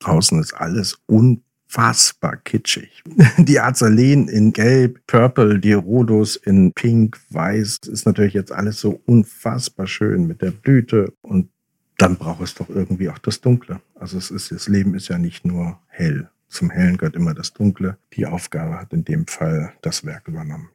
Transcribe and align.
Draußen 0.00 0.40
ist 0.40 0.54
alles 0.54 0.98
unfassbar 1.06 2.36
kitschig. 2.36 3.02
Die 3.38 3.60
Azaleen 3.60 4.28
in 4.28 4.52
Gelb, 4.52 5.00
Purple, 5.06 5.58
die 5.58 5.72
Rhodos 5.72 6.36
in 6.36 6.72
Pink, 6.72 7.18
Weiß, 7.30 7.80
ist 7.88 8.06
natürlich 8.06 8.34
jetzt 8.34 8.52
alles 8.52 8.80
so 8.80 9.00
unfassbar 9.06 9.86
schön 9.86 10.26
mit 10.26 10.42
der 10.42 10.52
Blüte 10.52 11.12
und 11.22 11.48
dann 11.96 12.16
braucht 12.16 12.42
es 12.42 12.54
doch 12.54 12.68
irgendwie 12.68 13.08
auch 13.08 13.18
das 13.18 13.40
Dunkle. 13.40 13.80
Also 13.96 14.18
es 14.18 14.30
ist, 14.30 14.52
das 14.52 14.68
Leben 14.68 14.94
ist 14.94 15.08
ja 15.08 15.18
nicht 15.18 15.44
nur 15.44 15.80
hell. 15.88 16.28
Zum 16.48 16.70
Hellen 16.70 16.96
gehört 16.96 17.16
immer 17.16 17.34
das 17.34 17.52
Dunkle. 17.52 17.98
Die 18.14 18.24
Aufgabe 18.24 18.78
hat 18.78 18.92
in 18.92 19.04
dem 19.04 19.26
Fall 19.26 19.72
das 19.82 20.04
Werk 20.04 20.28
übernommen. 20.28 20.70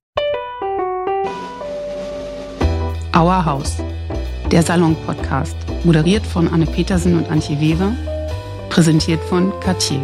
Our 3.15 3.45
House, 3.45 3.77
der 4.51 4.63
Salon-Podcast, 4.63 5.55
moderiert 5.85 6.25
von 6.25 6.47
Anne 6.47 6.65
Petersen 6.65 7.17
und 7.17 7.29
Antje 7.31 7.59
Weber, 7.61 7.95
präsentiert 8.73 9.21
von 9.25 9.53
Cartier. 9.59 9.99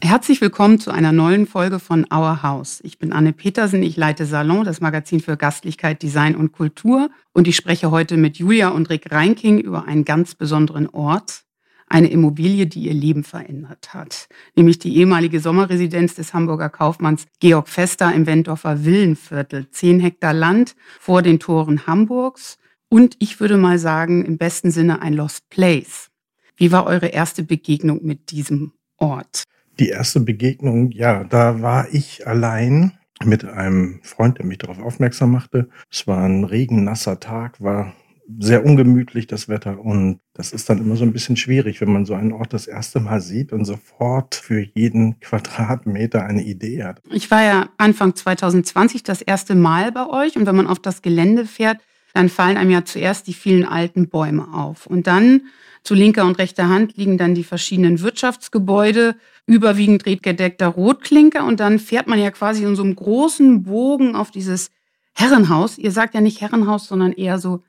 Herzlich 0.00 0.40
willkommen 0.40 0.78
zu 0.78 0.92
einer 0.92 1.10
neuen 1.10 1.48
Folge 1.48 1.80
von 1.80 2.06
Our 2.14 2.44
House. 2.44 2.80
Ich 2.84 2.96
bin 3.00 3.12
Anne 3.12 3.32
Petersen, 3.32 3.82
ich 3.82 3.96
leite 3.96 4.26
Salon, 4.26 4.62
das 4.62 4.80
Magazin 4.80 5.18
für 5.18 5.36
Gastlichkeit, 5.36 6.04
Design 6.04 6.36
und 6.36 6.52
Kultur. 6.52 7.10
Und 7.32 7.48
ich 7.48 7.56
spreche 7.56 7.90
heute 7.90 8.16
mit 8.16 8.38
Julia 8.38 8.68
und 8.68 8.88
Rick 8.88 9.10
Reinking 9.10 9.58
über 9.58 9.86
einen 9.86 10.04
ganz 10.04 10.36
besonderen 10.36 10.88
Ort, 10.88 11.42
eine 11.88 12.08
Immobilie, 12.08 12.68
die 12.68 12.82
ihr 12.84 12.94
Leben 12.94 13.24
verändert 13.24 13.92
hat. 13.92 14.28
Nämlich 14.54 14.78
die 14.78 14.96
ehemalige 14.96 15.40
Sommerresidenz 15.40 16.14
des 16.14 16.32
Hamburger 16.32 16.68
Kaufmanns 16.68 17.26
Georg 17.40 17.68
Fester 17.68 18.14
im 18.14 18.26
Wendorfer 18.26 18.84
Villenviertel. 18.84 19.68
Zehn 19.72 19.98
Hektar 19.98 20.32
Land 20.32 20.76
vor 21.00 21.22
den 21.22 21.40
Toren 21.40 21.88
Hamburgs. 21.88 22.58
Und 22.88 23.16
ich 23.18 23.40
würde 23.40 23.56
mal 23.56 23.78
sagen, 23.78 24.24
im 24.24 24.38
besten 24.38 24.70
Sinne 24.70 25.02
ein 25.02 25.14
Lost 25.14 25.48
Place. 25.50 26.10
Wie 26.56 26.72
war 26.72 26.86
eure 26.86 27.08
erste 27.08 27.42
Begegnung 27.42 28.04
mit 28.04 28.30
diesem 28.30 28.72
Ort? 28.96 29.44
Die 29.78 29.88
erste 29.88 30.20
Begegnung, 30.20 30.90
ja, 30.92 31.24
da 31.24 31.60
war 31.60 31.92
ich 31.92 32.26
allein 32.26 32.92
mit 33.24 33.44
einem 33.44 34.00
Freund, 34.02 34.38
der 34.38 34.46
mich 34.46 34.58
darauf 34.58 34.78
aufmerksam 34.78 35.32
machte. 35.32 35.68
Es 35.90 36.06
war 36.06 36.24
ein 36.24 36.44
regennasser 36.44 37.20
Tag, 37.20 37.60
war 37.60 37.94
sehr 38.38 38.64
ungemütlich, 38.64 39.26
das 39.26 39.48
Wetter. 39.48 39.78
Und 39.78 40.20
das 40.34 40.52
ist 40.52 40.68
dann 40.68 40.78
immer 40.78 40.96
so 40.96 41.04
ein 41.04 41.12
bisschen 41.12 41.36
schwierig, 41.36 41.80
wenn 41.80 41.92
man 41.92 42.04
so 42.04 42.14
einen 42.14 42.32
Ort 42.32 42.52
das 42.52 42.66
erste 42.66 43.00
Mal 43.00 43.20
sieht 43.20 43.52
und 43.52 43.64
sofort 43.64 44.34
für 44.34 44.60
jeden 44.74 45.20
Quadratmeter 45.20 46.24
eine 46.24 46.42
Idee 46.42 46.84
hat. 46.84 47.00
Ich 47.10 47.30
war 47.30 47.42
ja 47.42 47.68
Anfang 47.76 48.14
2020 48.14 49.02
das 49.02 49.22
erste 49.22 49.54
Mal 49.54 49.92
bei 49.92 50.08
euch. 50.08 50.36
Und 50.36 50.46
wenn 50.46 50.56
man 50.56 50.66
auf 50.66 50.78
das 50.78 51.02
Gelände 51.02 51.46
fährt, 51.46 51.78
dann 52.16 52.30
fallen 52.30 52.56
einem 52.56 52.70
ja 52.70 52.84
zuerst 52.84 53.26
die 53.26 53.34
vielen 53.34 53.66
alten 53.66 54.08
Bäume 54.08 54.48
auf. 54.54 54.86
Und 54.86 55.06
dann 55.06 55.42
zu 55.82 55.94
linker 55.94 56.24
und 56.24 56.38
rechter 56.38 56.68
Hand 56.68 56.96
liegen 56.96 57.18
dann 57.18 57.34
die 57.34 57.44
verschiedenen 57.44 58.00
Wirtschaftsgebäude, 58.00 59.16
überwiegend 59.46 60.06
redgedeckter 60.06 60.68
Rotklinker. 60.68 61.44
Und 61.44 61.60
dann 61.60 61.78
fährt 61.78 62.06
man 62.06 62.18
ja 62.18 62.30
quasi 62.30 62.64
in 62.64 62.74
so 62.74 62.82
einem 62.82 62.96
großen 62.96 63.64
Bogen 63.64 64.16
auf 64.16 64.30
dieses 64.30 64.70
Herrenhaus. 65.14 65.76
Ihr 65.76 65.90
sagt 65.90 66.14
ja 66.14 66.22
nicht 66.22 66.40
Herrenhaus, 66.40 66.88
sondern 66.88 67.12
eher 67.12 67.38
so 67.38 67.62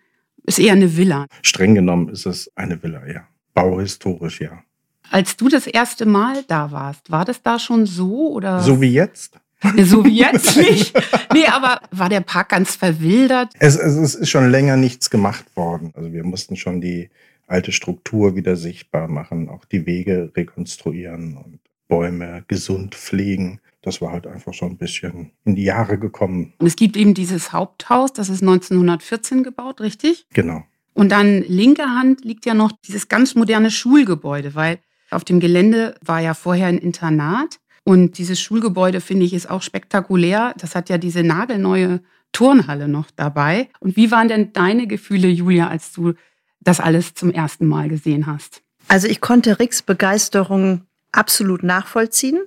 ist 0.46 0.60
eher 0.60 0.74
eine 0.74 0.96
Villa. 0.96 1.28
Streng 1.42 1.76
genommen 1.76 2.08
ist 2.08 2.26
es 2.26 2.50
eine 2.56 2.82
Villa, 2.82 3.06
ja. 3.06 3.28
Bauhistorisch, 3.54 4.40
ja. 4.40 4.64
Als 5.12 5.36
du 5.36 5.50
das 5.50 5.68
erste 5.68 6.06
Mal 6.06 6.46
da 6.48 6.72
warst, 6.72 7.12
war 7.12 7.26
das 7.26 7.44
da 7.44 7.60
schon 7.60 7.86
so 7.86 8.32
oder? 8.32 8.62
So 8.62 8.80
wie 8.80 8.94
jetzt? 8.94 9.42
So 9.84 10.06
wie 10.06 10.20
jetzt 10.20 10.56
nicht. 10.56 10.94
Nee, 11.34 11.48
aber 11.48 11.82
war 11.92 12.10
der 12.10 12.22
Park 12.22 12.50
ganz 12.50 12.76
verwildert? 12.76 13.54
Es, 13.60 13.76
es, 13.76 13.96
es 13.96 14.16
ist 14.16 14.30
schon 14.30 14.52
länger 14.52 14.78
nichts 14.78 15.10
gemacht 15.10 15.46
worden. 15.56 15.92
Also 15.96 16.14
wir 16.14 16.24
mussten 16.24 16.56
schon 16.56 16.80
die 16.80 17.10
alte 17.48 17.72
Struktur 17.72 18.36
wieder 18.36 18.56
sichtbar 18.56 19.08
machen, 19.08 19.50
auch 19.50 19.66
die 19.66 19.86
Wege 19.86 20.32
rekonstruieren 20.36 21.38
und 21.38 21.60
Bäume 21.88 22.44
gesund 22.48 22.96
pflegen 22.96 23.62
das 23.88 24.02
war 24.02 24.12
halt 24.12 24.28
einfach 24.28 24.54
so 24.54 24.66
ein 24.66 24.78
bisschen 24.78 25.32
in 25.46 25.56
die 25.56 25.64
Jahre 25.64 25.98
gekommen. 25.98 26.54
Und 26.58 26.68
es 26.68 26.76
gibt 26.76 26.98
eben 26.98 27.14
dieses 27.14 27.54
Haupthaus, 27.54 28.12
das 28.12 28.30
ist 28.30 28.42
1914 28.42 29.44
gebaut, 29.44 29.80
richtig? 29.80 30.28
Genau. 30.34 30.64
Und 30.94 31.12
dann 31.12 31.42
linker 31.44 31.96
Hand 31.96 32.26
liegt 32.26 32.46
ja 32.46 32.54
noch 32.54 32.74
dieses 32.86 33.08
ganz 33.08 33.36
moderne 33.36 33.72
Schulgebäude, 33.72 34.56
weil 34.56 34.80
auf 35.10 35.24
dem 35.24 35.40
Gelände 35.40 35.96
war 36.04 36.20
ja 36.20 36.34
vorher 36.34 36.68
ein 36.68 36.80
Internat. 36.80 37.60
Und 37.88 38.18
dieses 38.18 38.38
Schulgebäude, 38.42 39.00
finde 39.00 39.26
ich, 39.26 39.34
ist 39.34 39.50
auch 39.50 39.62
spektakulär. 39.62 40.54
Das 40.58 40.76
hat 40.76 40.90
ja 40.90 40.98
diese 40.98 41.24
nagelneue 41.24 42.02
Turnhalle 42.34 42.90
noch 42.90 43.10
dabei. 43.16 43.70
Und 43.80 43.96
wie 43.96 44.12
waren 44.12 44.28
denn 44.28 44.52
deine 44.52 44.88
Gefühle, 44.88 45.30
Julia, 45.30 45.70
als 45.70 45.94
du 45.94 46.14
das 46.60 46.82
alles 46.82 47.14
zum 47.14 47.32
ersten 47.32 47.66
Mal 47.66 47.88
gesehen 47.88 48.28
hast? 48.28 48.62
Also 48.90 49.08
ich 49.08 49.22
konnte 49.22 49.58
Ricks 49.58 49.82
Begeisterung 49.82 50.82
absolut 51.14 51.64
nachvollziehen 51.64 52.42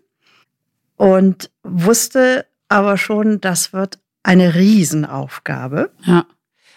und 0.97 1.51
wusste 1.63 2.45
aber 2.69 2.99
schon, 2.99 3.41
das 3.41 3.73
wird 3.73 3.99
eine 4.23 4.55
Riesenaufgabe. 4.55 5.91
Ja. 6.05 6.27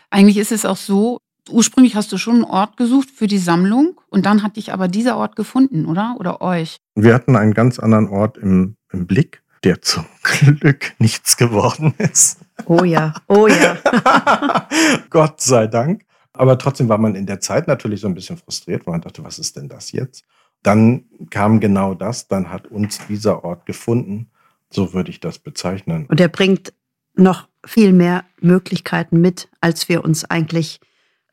Eigentlich 0.09 0.37
ist 0.37 0.53
es 0.53 0.63
auch 0.63 0.77
so, 0.77 1.17
ursprünglich 1.49 1.95
hast 1.95 2.11
du 2.11 2.17
schon 2.17 2.35
einen 2.35 2.43
Ort 2.43 2.77
gesucht 2.77 3.09
für 3.09 3.27
die 3.27 3.37
Sammlung 3.37 3.99
und 4.09 4.25
dann 4.25 4.43
hat 4.43 4.55
dich 4.55 4.73
aber 4.73 4.87
dieser 4.87 5.17
Ort 5.17 5.35
gefunden, 5.35 5.85
oder? 5.85 6.15
Oder 6.19 6.41
euch? 6.41 6.77
Wir 6.95 7.13
hatten 7.13 7.35
einen 7.35 7.53
ganz 7.53 7.79
anderen 7.79 8.07
Ort 8.09 8.37
im, 8.37 8.75
im 8.91 9.07
Blick, 9.07 9.43
der 9.63 9.81
zum 9.81 10.05
Glück 10.23 10.93
nichts 10.99 11.37
geworden 11.37 11.93
ist. 11.97 12.39
Oh 12.65 12.83
ja, 12.83 13.13
oh 13.27 13.47
ja. 13.47 13.77
Gott 15.09 15.41
sei 15.41 15.67
Dank. 15.67 16.05
Aber 16.35 16.57
trotzdem 16.57 16.89
war 16.89 16.97
man 16.97 17.15
in 17.15 17.27
der 17.27 17.39
Zeit 17.39 17.67
natürlich 17.67 18.01
so 18.01 18.07
ein 18.07 18.15
bisschen 18.15 18.37
frustriert, 18.37 18.87
weil 18.87 18.93
man 18.93 19.01
dachte, 19.01 19.23
was 19.23 19.37
ist 19.37 19.55
denn 19.55 19.69
das 19.69 19.91
jetzt? 19.91 20.23
dann 20.63 21.03
kam 21.29 21.59
genau 21.59 21.93
das, 21.93 22.27
dann 22.27 22.49
hat 22.49 22.67
uns 22.67 22.99
dieser 23.07 23.43
Ort 23.43 23.65
gefunden. 23.65 24.31
So 24.71 24.93
würde 24.93 25.11
ich 25.11 25.19
das 25.19 25.37
bezeichnen. 25.37 26.07
Und 26.07 26.19
er 26.19 26.29
bringt 26.29 26.73
noch 27.15 27.47
viel 27.65 27.93
mehr 27.93 28.23
Möglichkeiten 28.39 29.21
mit, 29.21 29.49
als 29.61 29.87
wir 29.87 30.03
uns 30.03 30.25
eigentlich 30.25 30.79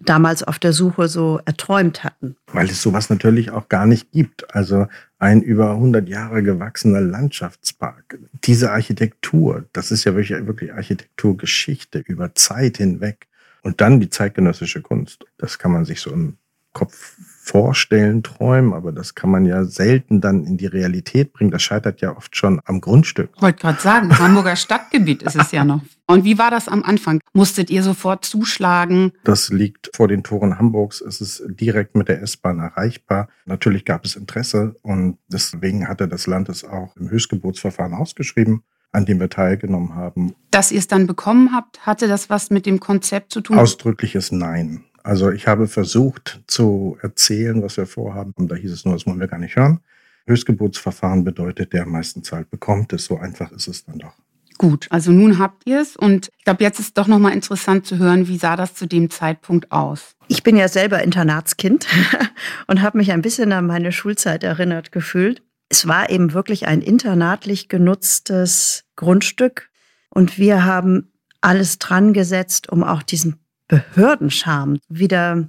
damals 0.04 0.42
auf 0.42 0.58
der 0.58 0.72
Suche 0.72 1.08
so 1.08 1.40
erträumt 1.44 2.04
hatten. 2.04 2.36
Weil 2.52 2.66
es 2.66 2.82
sowas 2.82 3.10
natürlich 3.10 3.50
auch 3.50 3.68
gar 3.68 3.86
nicht 3.86 4.12
gibt. 4.12 4.54
Also 4.54 4.86
ein 5.18 5.42
über 5.42 5.72
100 5.72 6.08
Jahre 6.08 6.42
gewachsener 6.42 7.00
Landschaftspark. 7.00 8.18
Diese 8.44 8.72
Architektur, 8.72 9.64
das 9.72 9.90
ist 9.90 10.04
ja 10.04 10.14
wirklich, 10.14 10.46
wirklich 10.46 10.72
Architekturgeschichte 10.72 11.98
über 11.98 12.34
Zeit 12.34 12.78
hinweg. 12.78 13.26
Und 13.62 13.80
dann 13.80 14.00
die 14.00 14.08
zeitgenössische 14.08 14.80
Kunst. 14.80 15.26
Das 15.36 15.58
kann 15.58 15.72
man 15.72 15.84
sich 15.84 16.00
so 16.00 16.10
im 16.10 16.38
Kopf 16.72 17.14
vorstellen, 17.50 18.22
träumen, 18.22 18.72
aber 18.72 18.92
das 18.92 19.16
kann 19.16 19.28
man 19.28 19.44
ja 19.44 19.64
selten 19.64 20.20
dann 20.20 20.44
in 20.44 20.56
die 20.56 20.66
Realität 20.66 21.32
bringen. 21.32 21.50
Das 21.50 21.62
scheitert 21.62 22.00
ja 22.00 22.16
oft 22.16 22.36
schon 22.36 22.60
am 22.64 22.80
Grundstück. 22.80 23.30
Ich 23.34 23.42
wollte 23.42 23.60
gerade 23.60 23.80
sagen, 23.80 24.16
Hamburger 24.16 24.54
Stadtgebiet 24.54 25.24
ist 25.24 25.34
es 25.34 25.50
ja 25.50 25.64
noch. 25.64 25.80
Und 26.06 26.22
wie 26.22 26.38
war 26.38 26.52
das 26.52 26.68
am 26.68 26.84
Anfang? 26.84 27.20
Musstet 27.32 27.68
ihr 27.68 27.82
sofort 27.82 28.24
zuschlagen? 28.24 29.12
Das 29.24 29.48
liegt 29.48 29.90
vor 29.94 30.06
den 30.06 30.22
Toren 30.22 30.58
Hamburgs. 30.58 31.00
Es 31.00 31.20
ist 31.20 31.42
direkt 31.48 31.96
mit 31.96 32.08
der 32.08 32.22
S-Bahn 32.22 32.60
erreichbar. 32.60 33.28
Natürlich 33.46 33.84
gab 33.84 34.04
es 34.04 34.14
Interesse 34.14 34.76
und 34.82 35.18
deswegen 35.26 35.88
hatte 35.88 36.06
das 36.06 36.28
Land 36.28 36.48
es 36.48 36.64
auch 36.64 36.96
im 36.96 37.10
Höchstgebotsverfahren 37.10 37.94
ausgeschrieben 37.94 38.62
an 38.92 39.04
dem 39.04 39.20
wir 39.20 39.30
teilgenommen 39.30 39.94
haben. 39.94 40.34
Dass 40.50 40.72
ihr 40.72 40.78
es 40.80 40.88
dann 40.88 41.06
bekommen 41.06 41.52
habt, 41.54 41.86
hatte 41.86 42.08
das 42.08 42.28
was 42.28 42.50
mit 42.50 42.66
dem 42.66 42.80
Konzept 42.80 43.32
zu 43.32 43.40
tun? 43.40 43.56
Ausdrückliches 43.56 44.32
Nein. 44.32 44.82
Also 45.02 45.30
ich 45.30 45.46
habe 45.46 45.66
versucht 45.66 46.40
zu 46.46 46.98
erzählen, 47.02 47.62
was 47.62 47.76
wir 47.76 47.86
vorhaben. 47.86 48.32
Und 48.36 48.50
da 48.50 48.54
hieß 48.54 48.72
es 48.72 48.84
nur, 48.84 48.94
das 48.94 49.06
wollen 49.06 49.20
wir 49.20 49.28
gar 49.28 49.38
nicht 49.38 49.56
hören. 49.56 49.80
Höchstgeburtsverfahren 50.26 51.24
bedeutet, 51.24 51.72
der 51.72 51.84
am 51.84 51.90
meisten 51.90 52.22
Zeit 52.22 52.50
bekommt 52.50 52.92
es. 52.92 53.06
So 53.06 53.18
einfach 53.18 53.50
ist 53.52 53.68
es 53.68 53.84
dann 53.84 53.98
doch. 53.98 54.14
Gut, 54.58 54.88
also 54.90 55.10
nun 55.10 55.38
habt 55.38 55.66
ihr 55.66 55.80
es 55.80 55.96
und 55.96 56.28
ich 56.36 56.44
glaube, 56.44 56.62
jetzt 56.62 56.78
ist 56.80 56.98
doch 56.98 57.06
nochmal 57.06 57.32
interessant 57.32 57.86
zu 57.86 57.96
hören, 57.96 58.28
wie 58.28 58.36
sah 58.36 58.56
das 58.56 58.74
zu 58.74 58.84
dem 58.84 59.08
Zeitpunkt 59.08 59.72
aus? 59.72 60.16
Ich 60.28 60.42
bin 60.42 60.54
ja 60.54 60.68
selber 60.68 61.02
Internatskind 61.02 61.86
und 62.66 62.82
habe 62.82 62.98
mich 62.98 63.10
ein 63.10 63.22
bisschen 63.22 63.52
an 63.52 63.66
meine 63.66 63.90
Schulzeit 63.90 64.44
erinnert 64.44 64.92
gefühlt. 64.92 65.42
Es 65.70 65.88
war 65.88 66.10
eben 66.10 66.34
wirklich 66.34 66.66
ein 66.66 66.82
internatlich 66.82 67.70
genutztes 67.70 68.84
Grundstück 68.96 69.70
und 70.10 70.36
wir 70.36 70.62
haben 70.66 71.10
alles 71.40 71.78
dran 71.78 72.12
gesetzt, 72.12 72.68
um 72.68 72.84
auch 72.84 73.02
diesen 73.02 73.40
Behördenscham 73.70 74.78
wieder 74.88 75.48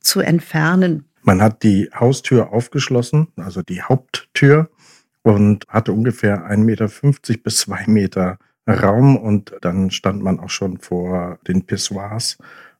zu 0.00 0.20
entfernen. 0.20 1.06
Man 1.22 1.40
hat 1.40 1.62
die 1.62 1.90
Haustür 1.94 2.52
aufgeschlossen, 2.52 3.28
also 3.36 3.62
die 3.62 3.82
Haupttür, 3.82 4.70
und 5.22 5.66
hatte 5.68 5.92
ungefähr 5.92 6.50
1,50 6.50 6.56
Meter 6.58 6.88
bis 7.42 7.56
2 7.58 7.86
Meter 7.86 8.38
Raum. 8.68 9.16
Und 9.16 9.54
dann 9.62 9.90
stand 9.90 10.22
man 10.22 10.38
auch 10.38 10.50
schon 10.50 10.78
vor 10.78 11.38
den 11.48 11.64
Pissoirs 11.64 12.38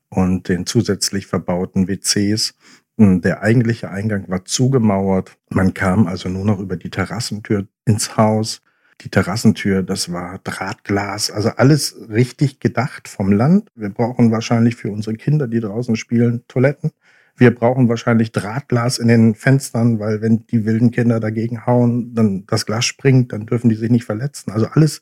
und 0.09 0.47
den 0.47 0.65
zusätzlich 0.65 1.27
verbauten 1.27 1.87
WCs. 1.87 2.53
Der 2.97 3.41
eigentliche 3.41 3.89
Eingang 3.89 4.29
war 4.29 4.45
zugemauert. 4.45 5.37
Man 5.49 5.73
kam 5.73 6.05
also 6.05 6.29
nur 6.29 6.45
noch 6.45 6.59
über 6.59 6.77
die 6.77 6.91
Terrassentür 6.91 7.65
ins 7.85 8.15
Haus 8.17 8.61
die 9.03 9.09
Terrassentür, 9.09 9.83
das 9.83 10.11
war 10.11 10.39
Drahtglas, 10.43 11.29
also 11.29 11.49
alles 11.49 11.95
richtig 12.09 12.59
gedacht 12.59 13.07
vom 13.07 13.31
Land. 13.31 13.69
Wir 13.75 13.89
brauchen 13.89 14.31
wahrscheinlich 14.31 14.75
für 14.75 14.91
unsere 14.91 15.15
Kinder, 15.15 15.47
die 15.47 15.59
draußen 15.59 15.95
spielen, 15.95 16.43
Toiletten. 16.47 16.91
Wir 17.35 17.53
brauchen 17.53 17.89
wahrscheinlich 17.89 18.31
Drahtglas 18.31 18.99
in 18.99 19.07
den 19.07 19.35
Fenstern, 19.35 19.99
weil 19.99 20.21
wenn 20.21 20.45
die 20.47 20.65
wilden 20.65 20.91
Kinder 20.91 21.19
dagegen 21.19 21.65
hauen, 21.65 22.13
dann 22.13 22.45
das 22.47 22.65
Glas 22.65 22.85
springt, 22.85 23.33
dann 23.33 23.45
dürfen 23.45 23.69
die 23.69 23.75
sich 23.75 23.89
nicht 23.89 24.05
verletzen. 24.05 24.51
Also 24.51 24.67
alles 24.67 25.01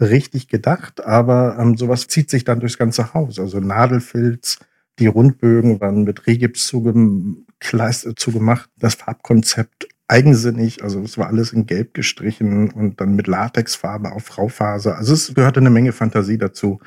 richtig 0.00 0.48
gedacht, 0.48 1.04
aber 1.04 1.56
ähm, 1.58 1.76
sowas 1.76 2.08
zieht 2.08 2.30
sich 2.30 2.44
dann 2.44 2.60
durchs 2.60 2.78
ganze 2.78 3.14
Haus. 3.14 3.38
Also 3.38 3.60
Nadelfilz, 3.60 4.58
die 4.98 5.06
Rundbögen 5.06 5.80
waren 5.80 6.04
mit 6.04 6.26
Regips 6.26 6.66
zugemacht, 6.66 8.70
das 8.76 8.94
Farbkonzept 8.94 9.88
eigensinnig, 10.10 10.82
also 10.82 11.00
es 11.00 11.16
war 11.18 11.28
alles 11.28 11.52
in 11.52 11.66
Gelb 11.66 11.94
gestrichen 11.94 12.70
und 12.72 13.00
dann 13.00 13.14
mit 13.14 13.28
Latexfarbe 13.28 14.10
auf 14.10 14.36
Raufaser. 14.36 14.96
Also 14.96 15.14
es 15.14 15.32
gehörte 15.34 15.60
eine 15.60 15.70
Menge 15.70 15.92
Fantasie 15.92 16.36
dazu, 16.36 16.80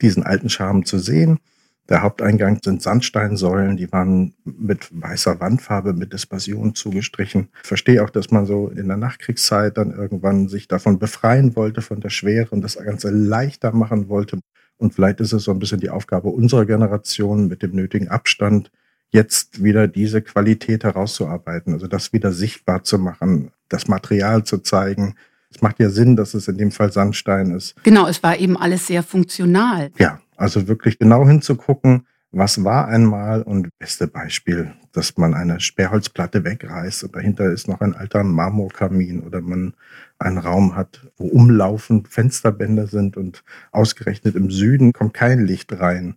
diesen 0.00 0.22
alten 0.22 0.48
Charme 0.48 0.86
zu 0.86 0.98
sehen. 0.98 1.38
Der 1.90 2.02
Haupteingang 2.02 2.58
sind 2.64 2.80
Sandsteinsäulen, 2.80 3.76
die 3.76 3.92
waren 3.92 4.32
mit 4.44 4.88
weißer 4.92 5.40
Wandfarbe 5.40 5.92
mit 5.92 6.12
Dispersion 6.12 6.74
zugestrichen. 6.74 7.48
Ich 7.62 7.68
verstehe 7.68 8.02
auch, 8.02 8.10
dass 8.10 8.30
man 8.30 8.46
so 8.46 8.68
in 8.68 8.88
der 8.88 8.96
Nachkriegszeit 8.96 9.76
dann 9.76 9.90
irgendwann 9.90 10.48
sich 10.48 10.66
davon 10.66 10.98
befreien 10.98 11.56
wollte, 11.56 11.82
von 11.82 12.00
der 12.00 12.10
Schwere 12.10 12.50
und 12.50 12.62
das 12.62 12.76
Ganze 12.76 13.10
leichter 13.10 13.72
machen 13.72 14.08
wollte. 14.08 14.38
Und 14.78 14.94
vielleicht 14.94 15.20
ist 15.20 15.32
es 15.32 15.44
so 15.44 15.50
ein 15.50 15.58
bisschen 15.58 15.80
die 15.80 15.90
Aufgabe 15.90 16.28
unserer 16.28 16.64
Generation 16.64 17.48
mit 17.48 17.62
dem 17.62 17.72
nötigen 17.72 18.08
Abstand, 18.08 18.70
jetzt 19.10 19.62
wieder 19.62 19.88
diese 19.88 20.22
Qualität 20.22 20.84
herauszuarbeiten, 20.84 21.72
also 21.72 21.86
das 21.86 22.12
wieder 22.12 22.32
sichtbar 22.32 22.84
zu 22.84 22.98
machen, 22.98 23.50
das 23.68 23.88
Material 23.88 24.44
zu 24.44 24.58
zeigen. 24.58 25.16
Es 25.52 25.62
macht 25.62 25.80
ja 25.80 25.90
Sinn, 25.90 26.16
dass 26.16 26.34
es 26.34 26.46
in 26.48 26.58
dem 26.58 26.70
Fall 26.70 26.92
Sandstein 26.92 27.50
ist. 27.50 27.74
Genau, 27.82 28.06
es 28.06 28.22
war 28.22 28.38
eben 28.38 28.56
alles 28.56 28.86
sehr 28.86 29.02
funktional. 29.02 29.90
Ja, 29.98 30.20
also 30.36 30.68
wirklich 30.68 30.98
genau 30.98 31.26
hinzugucken, 31.26 32.06
was 32.32 32.62
war 32.62 32.86
einmal 32.86 33.42
und 33.42 33.76
beste 33.80 34.06
Beispiel, 34.06 34.72
dass 34.92 35.16
man 35.16 35.34
eine 35.34 35.58
Sperrholzplatte 35.58 36.44
wegreißt 36.44 37.02
und 37.02 37.16
dahinter 37.16 37.50
ist 37.50 37.66
noch 37.66 37.80
ein 37.80 37.94
alter 37.94 38.22
Marmorkamin 38.22 39.22
oder 39.22 39.40
man 39.40 39.74
einen 40.20 40.38
Raum 40.38 40.76
hat, 40.76 41.00
wo 41.16 41.26
umlaufend 41.26 42.06
Fensterbänder 42.06 42.86
sind 42.86 43.16
und 43.16 43.42
ausgerechnet 43.72 44.36
im 44.36 44.50
Süden 44.50 44.92
kommt 44.92 45.14
kein 45.14 45.44
Licht 45.44 45.72
rein. 45.80 46.14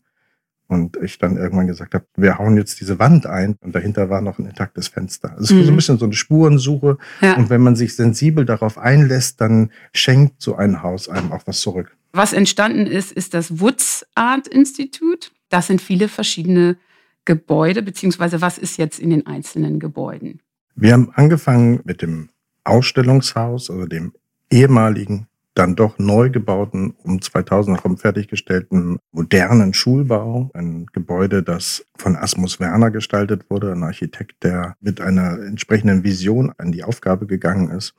Und 0.67 0.97
ich 1.03 1.19
dann 1.19 1.37
irgendwann 1.37 1.67
gesagt 1.67 1.93
habe, 1.93 2.05
wir 2.15 2.39
hauen 2.39 2.57
jetzt 2.57 2.79
diese 2.79 2.97
Wand 2.97 3.25
ein 3.25 3.57
und 3.61 3.75
dahinter 3.75 4.09
war 4.09 4.21
noch 4.21 4.39
ein 4.39 4.45
intaktes 4.45 4.87
Fenster. 4.87 5.31
Also 5.31 5.43
es 5.43 5.51
ist 5.51 5.57
mhm. 5.57 5.63
so 5.65 5.71
ein 5.71 5.75
bisschen 5.75 5.97
so 5.99 6.05
eine 6.05 6.13
Spurensuche. 6.13 6.97
Ja. 7.21 7.35
Und 7.35 7.49
wenn 7.49 7.61
man 7.61 7.75
sich 7.75 7.95
sensibel 7.95 8.45
darauf 8.45 8.77
einlässt, 8.77 9.41
dann 9.41 9.71
schenkt 9.93 10.41
so 10.41 10.55
ein 10.55 10.81
Haus 10.81 11.09
einem 11.09 11.31
auch 11.31 11.43
was 11.45 11.59
zurück. 11.59 11.95
Was 12.13 12.33
entstanden 12.33 12.87
ist, 12.87 13.11
ist 13.11 13.33
das 13.33 13.59
Woods 13.59 14.05
Art 14.15 14.47
Institute. 14.47 15.29
Das 15.49 15.67
sind 15.67 15.81
viele 15.81 16.07
verschiedene 16.07 16.77
Gebäude, 17.25 17.81
beziehungsweise 17.81 18.41
was 18.41 18.57
ist 18.57 18.77
jetzt 18.77 18.99
in 18.99 19.09
den 19.09 19.25
einzelnen 19.27 19.79
Gebäuden? 19.79 20.39
Wir 20.75 20.93
haben 20.93 21.11
angefangen 21.13 21.81
mit 21.83 22.01
dem 22.01 22.29
Ausstellungshaus, 22.63 23.69
also 23.69 23.85
dem 23.85 24.13
ehemaligen, 24.49 25.27
dann 25.53 25.75
doch 25.75 25.99
neu 25.99 26.29
gebauten, 26.29 26.95
um 27.03 27.21
2000 27.21 27.77
herum 27.77 27.97
fertiggestellten 27.97 28.97
modernen 29.11 29.73
Schulbau. 29.73 30.49
Ein 30.53 30.87
Gebäude, 30.93 31.43
das 31.43 31.85
von 31.95 32.15
Asmus 32.15 32.59
Werner 32.59 32.91
gestaltet 32.91 33.49
wurde, 33.49 33.71
ein 33.71 33.83
Architekt, 33.83 34.43
der 34.43 34.75
mit 34.81 34.99
einer 34.99 35.39
entsprechenden 35.39 36.03
Vision 36.03 36.51
an 36.57 36.71
die 36.71 36.83
Aufgabe 36.83 37.27
gegangen 37.27 37.69
ist 37.69 37.93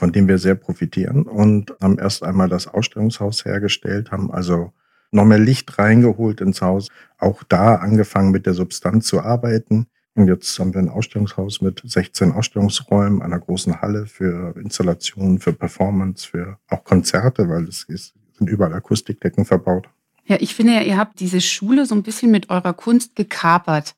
von 0.00 0.12
dem 0.12 0.28
wir 0.28 0.38
sehr 0.38 0.54
profitieren 0.54 1.24
und 1.24 1.74
haben 1.78 1.98
erst 1.98 2.22
einmal 2.22 2.48
das 2.48 2.66
Ausstellungshaus 2.66 3.44
hergestellt, 3.44 4.10
haben 4.10 4.30
also 4.32 4.72
noch 5.10 5.26
mehr 5.26 5.38
Licht 5.38 5.78
reingeholt 5.78 6.40
ins 6.40 6.62
Haus, 6.62 6.88
auch 7.18 7.42
da 7.42 7.74
angefangen 7.74 8.30
mit 8.30 8.46
der 8.46 8.54
Substanz 8.54 9.06
zu 9.06 9.20
arbeiten. 9.20 9.88
Und 10.20 10.28
jetzt 10.28 10.58
haben 10.58 10.74
wir 10.74 10.80
ein 10.80 10.90
Ausstellungshaus 10.90 11.62
mit 11.62 11.80
16 11.82 12.32
Ausstellungsräumen, 12.32 13.22
einer 13.22 13.38
großen 13.38 13.80
Halle 13.80 14.04
für 14.04 14.54
Installationen, 14.58 15.38
für 15.38 15.54
Performance, 15.54 16.28
für 16.28 16.58
auch 16.68 16.84
Konzerte, 16.84 17.48
weil 17.48 17.64
es 17.64 17.84
ist, 17.84 18.12
sind 18.36 18.50
überall 18.50 18.74
Akustikdecken 18.74 19.46
verbaut. 19.46 19.88
Ja, 20.26 20.36
ich 20.38 20.54
finde 20.54 20.74
ja, 20.74 20.82
ihr 20.82 20.98
habt 20.98 21.20
diese 21.20 21.40
Schule 21.40 21.86
so 21.86 21.94
ein 21.94 22.02
bisschen 22.02 22.30
mit 22.30 22.50
eurer 22.50 22.74
Kunst 22.74 23.16
gekapert. 23.16 23.94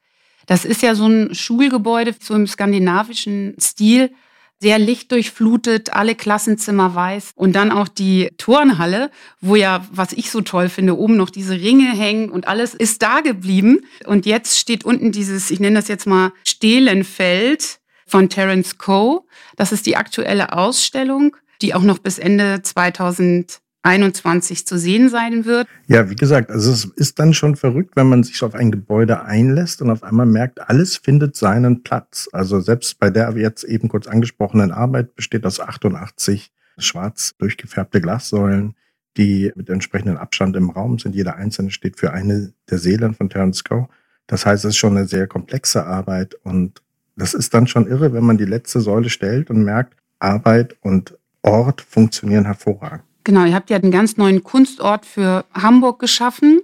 Das 0.46 0.64
ist 0.64 0.80
ja 0.80 0.94
so 0.94 1.08
ein 1.08 1.34
Schulgebäude 1.34 2.14
so 2.20 2.36
im 2.36 2.46
skandinavischen 2.46 3.56
Stil 3.60 4.12
sehr 4.62 4.78
lichtdurchflutet, 4.78 5.92
alle 5.92 6.14
Klassenzimmer 6.14 6.94
weiß 6.94 7.32
und 7.34 7.52
dann 7.54 7.72
auch 7.72 7.88
die 7.88 8.30
Turnhalle, 8.38 9.10
wo 9.40 9.56
ja, 9.56 9.84
was 9.90 10.12
ich 10.12 10.30
so 10.30 10.40
toll 10.40 10.68
finde, 10.68 10.96
oben 10.96 11.16
noch 11.16 11.30
diese 11.30 11.54
Ringe 11.54 11.90
hängen 11.90 12.30
und 12.30 12.46
alles 12.46 12.72
ist 12.72 13.02
da 13.02 13.22
geblieben. 13.22 13.80
Und 14.06 14.24
jetzt 14.24 14.60
steht 14.60 14.84
unten 14.84 15.10
dieses, 15.10 15.50
ich 15.50 15.58
nenne 15.58 15.74
das 15.74 15.88
jetzt 15.88 16.06
mal 16.06 16.32
Stehlenfeld 16.46 17.80
von 18.06 18.28
Terence 18.28 18.78
Coe. 18.78 19.22
Das 19.56 19.72
ist 19.72 19.84
die 19.84 19.96
aktuelle 19.96 20.52
Ausstellung, 20.52 21.36
die 21.60 21.74
auch 21.74 21.82
noch 21.82 21.98
bis 21.98 22.20
Ende 22.20 22.62
2000 22.62 23.58
21 23.82 24.66
zu 24.66 24.78
sehen 24.78 25.08
sein 25.08 25.44
wird. 25.44 25.66
Ja, 25.86 26.08
wie 26.08 26.14
gesagt, 26.14 26.50
also 26.50 26.70
es 26.72 26.84
ist 26.84 27.18
dann 27.18 27.34
schon 27.34 27.56
verrückt, 27.56 27.96
wenn 27.96 28.08
man 28.08 28.22
sich 28.22 28.42
auf 28.42 28.54
ein 28.54 28.70
Gebäude 28.70 29.24
einlässt 29.24 29.82
und 29.82 29.90
auf 29.90 30.02
einmal 30.02 30.26
merkt, 30.26 30.60
alles 30.68 30.96
findet 30.96 31.36
seinen 31.36 31.82
Platz. 31.82 32.28
Also 32.32 32.60
selbst 32.60 32.98
bei 33.00 33.10
der 33.10 33.32
jetzt 33.36 33.64
eben 33.64 33.88
kurz 33.88 34.06
angesprochenen 34.06 34.70
Arbeit 34.70 35.16
besteht 35.16 35.44
aus 35.44 35.58
88 35.58 36.52
schwarz 36.78 37.34
durchgefärbte 37.38 38.00
Glassäulen, 38.00 38.74
die 39.16 39.52
mit 39.56 39.68
entsprechendem 39.68 40.16
Abstand 40.16 40.56
im 40.56 40.70
Raum 40.70 40.98
sind. 40.98 41.14
Jeder 41.14 41.36
einzelne 41.36 41.70
steht 41.70 41.98
für 41.98 42.12
eine 42.12 42.52
der 42.70 42.78
Seelen 42.78 43.14
von 43.14 43.28
Terence 43.28 43.64
Coe. 43.64 43.88
Das 44.26 44.46
heißt, 44.46 44.64
es 44.64 44.70
ist 44.70 44.76
schon 44.76 44.96
eine 44.96 45.06
sehr 45.06 45.26
komplexe 45.26 45.84
Arbeit 45.84 46.34
und 46.44 46.82
das 47.16 47.34
ist 47.34 47.52
dann 47.52 47.66
schon 47.66 47.86
irre, 47.86 48.12
wenn 48.14 48.24
man 48.24 48.38
die 48.38 48.46
letzte 48.46 48.80
Säule 48.80 49.10
stellt 49.10 49.50
und 49.50 49.64
merkt, 49.64 49.96
Arbeit 50.18 50.76
und 50.80 51.18
Ort 51.42 51.80
funktionieren 51.80 52.44
hervorragend. 52.44 53.04
Genau, 53.24 53.44
ihr 53.44 53.54
habt 53.54 53.70
ja 53.70 53.76
einen 53.76 53.90
ganz 53.90 54.16
neuen 54.16 54.42
Kunstort 54.42 55.06
für 55.06 55.44
Hamburg 55.54 55.98
geschaffen. 55.98 56.60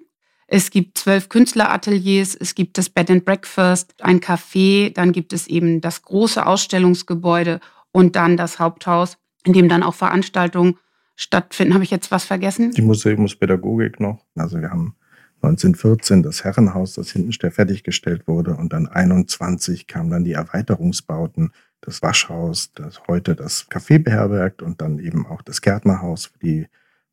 Es 0.47 0.71
gibt 0.71 0.97
zwölf 0.97 1.29
Künstlerateliers, 1.29 2.35
es 2.35 2.55
gibt 2.55 2.79
das 2.79 2.89
Bed 2.89 3.11
and 3.11 3.25
Breakfast, 3.25 3.95
ein 4.03 4.21
Café, 4.21 4.93
dann 4.93 5.13
gibt 5.13 5.35
es 5.35 5.47
eben 5.47 5.83
das 5.83 6.01
große 6.03 6.45
Ausstellungsgebäude 6.45 7.61
und 7.93 8.17
dann 8.17 8.39
das 8.39 8.59
Haupthaus, 8.59 9.19
in 9.45 9.53
dem 9.53 9.69
dann 9.69 9.83
auch 9.83 9.95
Veranstaltungen 9.95 10.79
stattfinden. 11.17 11.75
Habe 11.75 11.85
ich 11.85 11.91
jetzt 11.91 12.11
was 12.11 12.25
vergessen? 12.25 12.71
Die 12.71 12.83
Museumspädagogik 12.83 14.01
noch. 14.01 14.25
Also 14.37 14.59
wir 14.61 14.71
haben 14.71 14.97
1914 15.43 16.23
das 16.23 16.45
Herrenhaus, 16.45 16.95
das 16.95 17.11
hinten 17.11 17.33
fertiggestellt 17.33 18.27
wurde 18.27 18.57
und 18.57 18.73
dann 18.73 18.89
21 18.89 19.87
kamen 19.87 20.11
dann 20.11 20.25
die 20.25 20.33
Erweiterungsbauten 20.33 21.53
das 21.89 22.03
Waschhaus, 22.03 22.71
das 22.75 23.01
heute 23.09 23.35
das 23.35 23.67
Café 23.71 23.99
beherbergt 23.99 24.61
und 24.61 24.83
dann 24.83 24.99
eben 24.99 25.27
auch 25.27 25.41
das 25.41 25.63
Gärtnerhaus, 25.63 26.31
wo 26.33 26.39
die 26.39 26.67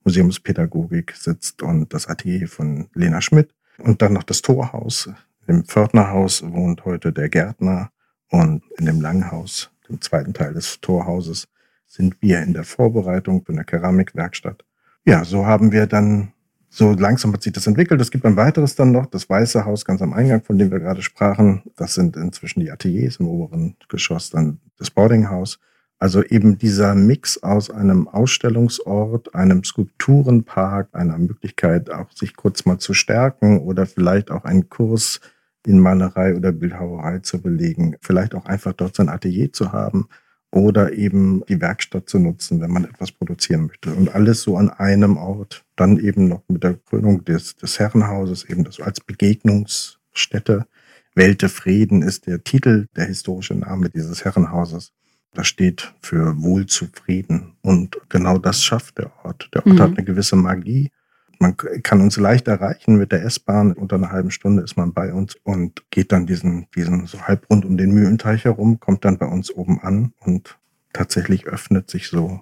Museumspädagogik 0.04 1.14
sitzt 1.16 1.64
und 1.64 1.94
das 1.94 2.08
Atelier 2.08 2.50
von 2.50 2.90
Lena 2.94 3.22
Schmidt. 3.22 3.56
Und 3.78 4.02
dann 4.02 4.14
noch 4.14 4.24
das 4.24 4.42
Torhaus. 4.42 5.10
Im 5.48 5.64
Pförtnerhaus 5.64 6.44
wohnt 6.44 6.84
heute 6.84 7.14
der 7.14 7.30
Gärtner 7.30 7.90
und 8.30 8.64
in 8.78 8.86
dem 8.86 9.00
Langhaus, 9.00 9.72
dem 9.88 10.02
zweiten 10.02 10.34
Teil 10.34 10.54
des 10.54 10.82
Torhauses, 10.82 11.48
sind 11.88 12.22
wir 12.22 12.42
in 12.42 12.54
der 12.54 12.66
Vorbereitung 12.66 13.46
für 13.46 13.54
eine 13.54 13.64
Keramikwerkstatt. 13.64 14.66
Ja, 15.06 15.24
so 15.24 15.46
haben 15.46 15.72
wir 15.72 15.88
dann 15.88 16.34
so 16.76 16.92
langsam 16.92 17.32
hat 17.32 17.42
sich 17.42 17.54
das 17.54 17.68
entwickelt. 17.68 18.02
Es 18.02 18.12
gibt 18.12 18.26
ein 18.26 18.36
weiteres 18.36 18.76
dann 18.76 18.92
noch, 18.92 19.06
das 19.06 19.30
Weiße 19.30 19.64
Haus 19.64 19.86
ganz 19.86 20.02
am 20.02 20.12
Eingang, 20.12 20.44
von 20.44 20.58
dem 20.58 20.72
wir 20.72 20.80
gerade 20.80 21.02
sprachen. 21.02 21.64
Das 21.78 21.94
sind 21.94 22.18
inzwischen 22.18 22.60
die 22.60 22.70
Ateliers 22.70 23.18
im 23.18 23.28
oberen 23.28 23.78
Geschoss, 23.88 24.30
dann 24.30 24.60
das 24.78 24.92
Boardinghaus. 24.92 25.60
Also 26.00 26.22
eben 26.22 26.58
dieser 26.58 26.94
Mix 26.94 27.42
aus 27.42 27.70
einem 27.70 28.10
Ausstellungsort, 28.10 29.34
einem 29.34 29.64
Skulpturenpark, 29.64 30.90
einer 30.92 31.18
Möglichkeit 31.18 31.90
auch 31.90 32.12
sich 32.12 32.36
kurz 32.36 32.66
mal 32.66 32.78
zu 32.78 32.94
stärken 32.94 33.60
oder 33.60 33.86
vielleicht 33.86 34.30
auch 34.30 34.44
einen 34.44 34.68
Kurs 34.68 35.22
in 35.66 35.80
Malerei 35.80 36.36
oder 36.36 36.52
Bildhauerei 36.52 37.20
zu 37.20 37.42
belegen, 37.42 37.96
vielleicht 38.02 38.36
auch 38.36 38.46
einfach 38.46 38.74
dort 38.74 38.96
sein 38.96 39.08
Atelier 39.08 39.54
zu 39.54 39.72
haben 39.72 40.10
oder 40.56 40.94
eben 40.94 41.44
die 41.50 41.60
Werkstatt 41.60 42.08
zu 42.08 42.18
nutzen, 42.18 42.62
wenn 42.62 42.72
man 42.72 42.86
etwas 42.86 43.12
produzieren 43.12 43.68
möchte. 43.68 43.94
Und 43.94 44.16
alles 44.16 44.42
so 44.42 44.56
an 44.56 44.70
einem 44.70 45.18
Ort. 45.18 45.66
Dann 45.76 46.00
eben 46.00 46.30
noch 46.30 46.44
mit 46.48 46.64
der 46.64 46.76
Krönung 46.76 47.26
des, 47.26 47.58
des 47.58 47.78
Herrenhauses, 47.78 48.46
eben 48.46 48.64
das 48.64 48.80
als 48.80 49.02
Begegnungsstätte. 49.02 50.66
Welte 51.14 51.50
Frieden 51.50 52.02
ist 52.02 52.26
der 52.26 52.42
Titel, 52.42 52.88
der 52.96 53.06
historische 53.06 53.54
Name 53.54 53.90
dieses 53.90 54.24
Herrenhauses. 54.24 54.94
Das 55.34 55.48
steht 55.48 55.94
für 56.02 56.42
Wohlzufrieden. 56.42 57.58
Und 57.62 57.98
genau 58.08 58.38
das 58.38 58.64
schafft 58.64 58.98
der 58.98 59.12
Ort. 59.26 59.50
Der 59.54 59.66
Ort 59.66 59.76
mhm. 59.76 59.82
hat 59.82 59.98
eine 59.98 60.06
gewisse 60.06 60.38
Magie 60.38 60.90
man 61.40 61.56
kann 61.58 62.02
uns 62.02 62.18
leicht 62.18 62.48
erreichen 62.48 62.98
mit 62.98 63.12
der 63.12 63.24
S-Bahn. 63.24 63.74
Unter 63.74 63.96
einer 63.96 64.12
halben 64.12 64.32
Stunde 64.32 64.64
ist 64.64 64.78
man 64.78 64.94
bei 64.94 65.14
uns 65.14 65.36
und 65.44 65.84
geht 65.92 66.12
dann 66.12 66.26
diesen, 66.26 66.68
diesen 66.76 67.06
so 67.06 67.22
halb 67.22 67.50
rund 67.50 67.66
um 67.66 67.78
den 67.78 67.92
Mühlenteich 67.92 68.46
herum, 68.46 68.80
kommt 68.80 69.06
dann 69.06 69.18
bei 69.18 69.28
uns 69.28 69.52
oben 69.52 69.80
an 69.82 70.14
und 70.20 70.58
tatsächlich 70.94 71.46
öffnet 71.46 71.90
sich 71.90 72.08
so 72.08 72.42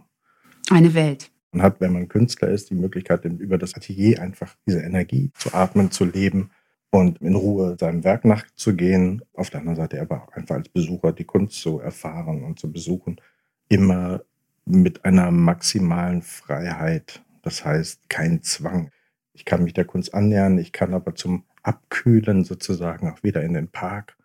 eine 0.70 0.94
Welt. 0.94 1.32
Man 1.52 1.62
hat, 1.62 1.82
wenn 1.82 1.94
man 1.94 2.08
Künstler 2.08 2.50
ist, 2.50 2.70
die 2.70 2.76
Möglichkeit, 2.76 3.26
über 3.26 3.58
das 3.58 3.76
Atelier 3.76 4.22
einfach 4.22 4.56
diese 4.66 4.82
Energie 4.82 5.32
zu 5.36 5.54
atmen, 5.54 5.92
zu 5.92 6.06
leben 6.06 6.50
und 6.90 7.22
in 7.22 7.36
Ruhe 7.36 7.76
seinem 7.80 8.04
Werk 8.04 8.26
nachzugehen. 8.26 9.24
Auf 9.34 9.50
der 9.50 9.62
anderen 9.62 9.78
Seite 9.78 10.02
aber 10.02 10.24
auch 10.24 10.34
einfach 10.34 10.56
als 10.56 10.70
Besucher 10.70 11.12
die 11.12 11.26
Kunst 11.26 11.60
zu 11.62 11.80
erfahren 11.80 12.44
und 12.44 12.60
zu 12.60 12.72
besuchen. 12.72 13.20
Immer 13.68 14.22
mit 14.66 15.04
einer 15.04 15.32
maximalen 15.32 16.22
Freiheit. 16.22 17.23
Das 17.44 17.64
heißt, 17.64 18.10
kein 18.10 18.42
Zwang. 18.42 18.90
Ich 19.34 19.46
kann 19.46 19.64
mich 19.64 19.74
der 19.74 19.86
Kunst 19.86 20.14
annähern, 20.14 20.58
ich 20.58 20.72
kann 20.72 20.94
aber 20.94 21.14
zum 21.14 21.44
Abkühlen 21.62 22.44
sozusagen 22.44 23.12
auch 23.12 23.22
wieder 23.24 23.44
in 23.44 23.54
den 23.54 23.68
Park 23.68 24.16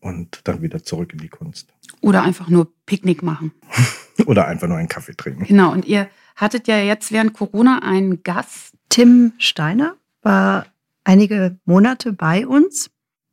und 0.00 0.40
dann 0.44 0.62
wieder 0.62 0.82
zurück 0.82 1.12
in 1.12 1.18
die 1.18 1.28
Kunst. 1.28 1.72
Oder 2.00 2.22
einfach 2.22 2.48
nur 2.48 2.72
Picknick 2.86 3.22
machen. 3.22 3.52
Oder 4.26 4.46
einfach 4.46 4.68
nur 4.68 4.76
einen 4.76 4.88
Kaffee 4.88 5.14
trinken. 5.14 5.44
Genau, 5.44 5.72
und 5.72 5.84
ihr 5.84 6.08
hattet 6.36 6.68
ja 6.68 6.78
jetzt 6.78 7.12
während 7.12 7.34
Corona 7.34 7.80
einen 7.82 8.22
Gast. 8.22 8.74
Tim 8.88 9.32
Steiner 9.38 9.96
war 10.22 10.66
einige 11.04 11.58
Monate 11.64 12.12
bei 12.12 12.46
uns. 12.46 12.90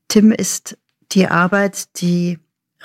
Tim 0.08 0.32
ist 0.32 0.78
die 1.12 1.28
Arbeit, 1.28 2.00
die 2.02 2.40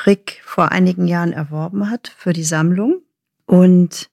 Rick 0.07 0.41
vor 0.45 0.73
einigen 0.73 1.07
Jahren 1.07 1.33
erworben 1.33 1.91
hat 1.91 2.15
für 2.17 2.33
die 2.33 2.45
Sammlung. 2.45 3.03
Und 3.47 4.11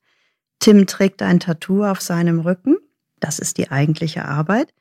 Tim 0.60 0.88
trägt 0.88 1.22
ein 1.22 1.40
Tattoo 1.40 1.84
auf 1.84 2.02
seinem 2.02 2.40
Rücken. 2.40 2.78
Das 3.20 3.40
ist 3.40 3.58
die 3.58 3.72
eigentliche 3.72 4.26
Arbeit. 4.26 4.74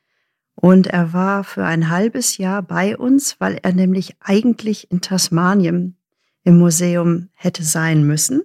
Und 0.55 0.87
er 0.87 1.13
war 1.13 1.43
für 1.43 1.65
ein 1.65 1.89
halbes 1.89 2.37
Jahr 2.37 2.63
bei 2.63 2.97
uns, 2.97 3.39
weil 3.39 3.59
er 3.61 3.73
nämlich 3.73 4.15
eigentlich 4.19 4.91
in 4.91 5.01
Tasmanien 5.01 5.97
im 6.43 6.57
Museum 6.57 7.29
hätte 7.33 7.63
sein 7.63 8.03
müssen, 8.03 8.41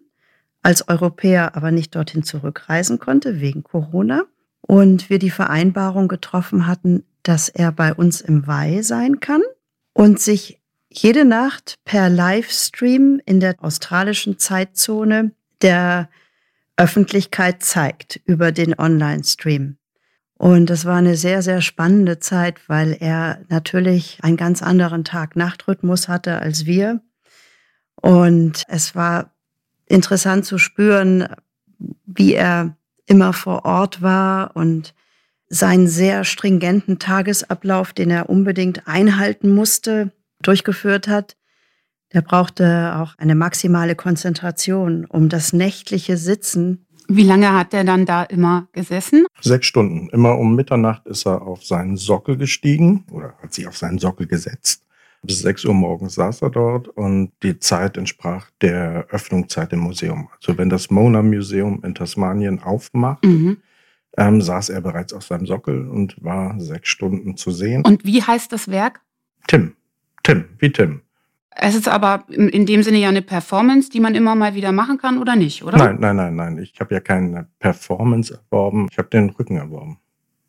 als 0.63 0.89
Europäer 0.89 1.57
aber 1.57 1.71
nicht 1.71 1.95
dorthin 1.95 2.23
zurückreisen 2.23 2.99
konnte 2.99 3.41
wegen 3.41 3.63
Corona. 3.63 4.25
Und 4.61 5.09
wir 5.11 5.19
die 5.19 5.31
Vereinbarung 5.31 6.09
getroffen 6.09 6.67
hatten, 6.67 7.05
dass 7.23 7.49
er 7.49 7.73
bei 7.73 7.95
uns 7.95 8.21
im 8.21 8.47
Weih 8.47 8.83
sein 8.83 9.21
kann 9.21 9.43
und 9.93 10.21
sich 10.21 10.61
jede 10.91 11.25
Nacht 11.25 11.77
per 11.85 12.09
Livestream 12.09 13.21
in 13.25 13.41
der 13.41 13.57
australischen 13.63 14.39
Zeitzone 14.39 15.33
der 15.63 16.09
Öffentlichkeit 16.77 17.63
zeigt 17.63 18.21
über 18.25 18.53
den 18.53 18.79
Online-Stream. 18.79 19.77
Und 20.43 20.71
das 20.71 20.85
war 20.85 20.97
eine 20.97 21.17
sehr, 21.17 21.41
sehr 21.43 21.61
spannende 21.61 22.19
Zeit, 22.19 22.69
weil 22.69 22.97
er 22.99 23.41
natürlich 23.49 24.19
einen 24.23 24.37
ganz 24.37 24.63
anderen 24.63 25.05
Tag-Nacht-Rhythmus 25.05 26.09
hatte 26.09 26.41
als 26.41 26.67
wir. 26.67 27.01
Und 27.95 28.65
es 28.67 28.97
war 28.97 29.33
interessant 29.87 30.45
zu 30.45 30.59
spüren, 30.59 31.29
wie 32.07 32.35
er 32.35 32.77
immer 33.07 33.33
vor 33.33 33.65
Ort 33.65 34.03
war 34.03 34.57
und 34.57 34.95
seinen 35.49 35.87
sehr 35.87 36.25
stringenten 36.25 36.99
Tagesablauf, 36.99 37.93
den 37.93 38.11
er 38.11 38.29
unbedingt 38.29 38.89
einhalten 38.89 39.55
musste, 39.55 40.11
durchgeführt 40.41 41.09
hat. 41.09 41.37
Der 42.15 42.21
brauchte 42.21 42.95
auch 42.97 43.15
eine 43.19 43.35
maximale 43.35 43.95
Konzentration, 43.95 45.07
um 45.07 45.29
das 45.29 45.53
nächtliche 45.53 46.17
Sitzen 46.17 46.87
wie 47.09 47.25
lange 47.25 47.53
hat 47.53 47.75
er 47.75 47.85
dann 47.85 48.07
da 48.07 48.23
immer 48.23 48.69
gesessen? 48.73 49.27
Sechs 49.41 49.67
Stunden. 49.67 50.09
Immer 50.11 50.39
um 50.39 50.55
Mitternacht 50.55 51.07
ist 51.07 51.27
er 51.27 51.43
auf 51.43 51.65
seinen 51.65 51.97
Sockel 51.97 52.37
gestiegen 52.37 53.05
oder 53.11 53.35
hat 53.43 53.53
sich 53.53 53.67
auf 53.67 53.77
seinen 53.77 53.99
Sockel 53.99 54.27
gesetzt. 54.27 54.87
Bis 55.25 55.41
sechs 55.41 55.65
Uhr 55.65 55.75
morgens 55.75 56.15
saß 56.15 56.43
er 56.43 56.51
dort 56.51 56.89
und 56.89 57.31
die 57.43 57.59
Zeit 57.61 57.97
entsprach 57.97 58.51
der 58.61 59.07
Öffnungszeit 59.11 59.73
im 59.73 59.81
Museum. 59.81 60.29
Also 60.35 60.59
wenn 60.59 60.69
das 60.69 60.91
Mona 60.91 61.23
Museum 61.23 61.83
in 61.85 61.95
Tasmanien 61.95 62.61
aufmacht, 62.61 63.25
mhm. 63.25 63.59
ähm, 64.17 64.41
saß 64.41 64.71
er 64.71 64.81
bereits 64.81 65.13
auf 65.13 65.25
seinem 65.25 65.47
Sockel 65.47 65.89
und 65.89 66.17
war 66.25 66.59
sechs 66.61 66.89
Stunden 66.89 67.37
zu 67.37 67.53
sehen. 67.53 67.85
Und 67.85 68.05
wie 68.05 68.23
heißt 68.23 68.51
das 68.53 68.69
Werk? 68.69 69.01
Tim. 69.47 69.75
Tim, 70.25 70.47
wie 70.59 70.73
Tim. 70.73 71.03
Es 71.55 71.75
ist 71.75 71.89
aber 71.89 72.25
in 72.29 72.67
dem 72.67 72.83
Sinne 72.83 72.99
ja 72.99 73.09
eine 73.09 73.23
Performance, 73.23 73.91
die 73.91 74.01
man 74.01 74.15
immer 74.15 74.35
mal 74.35 74.55
wieder 74.55 74.73
machen 74.73 74.99
kann, 74.99 75.19
oder 75.19 75.37
nicht, 75.37 75.63
oder? 75.63 75.77
Nein, 75.77 75.99
nein, 76.01 76.17
nein, 76.17 76.35
nein. 76.35 76.59
Ich 76.59 76.81
habe 76.81 76.95
ja 76.95 77.01
keine 77.01 77.49
Performance 77.59 78.35
erworben. 78.35 78.89
Ich 78.91 78.99
habe 78.99 79.09
den 79.09 79.31
Rücken 79.31 79.57
erworben. 79.57 79.99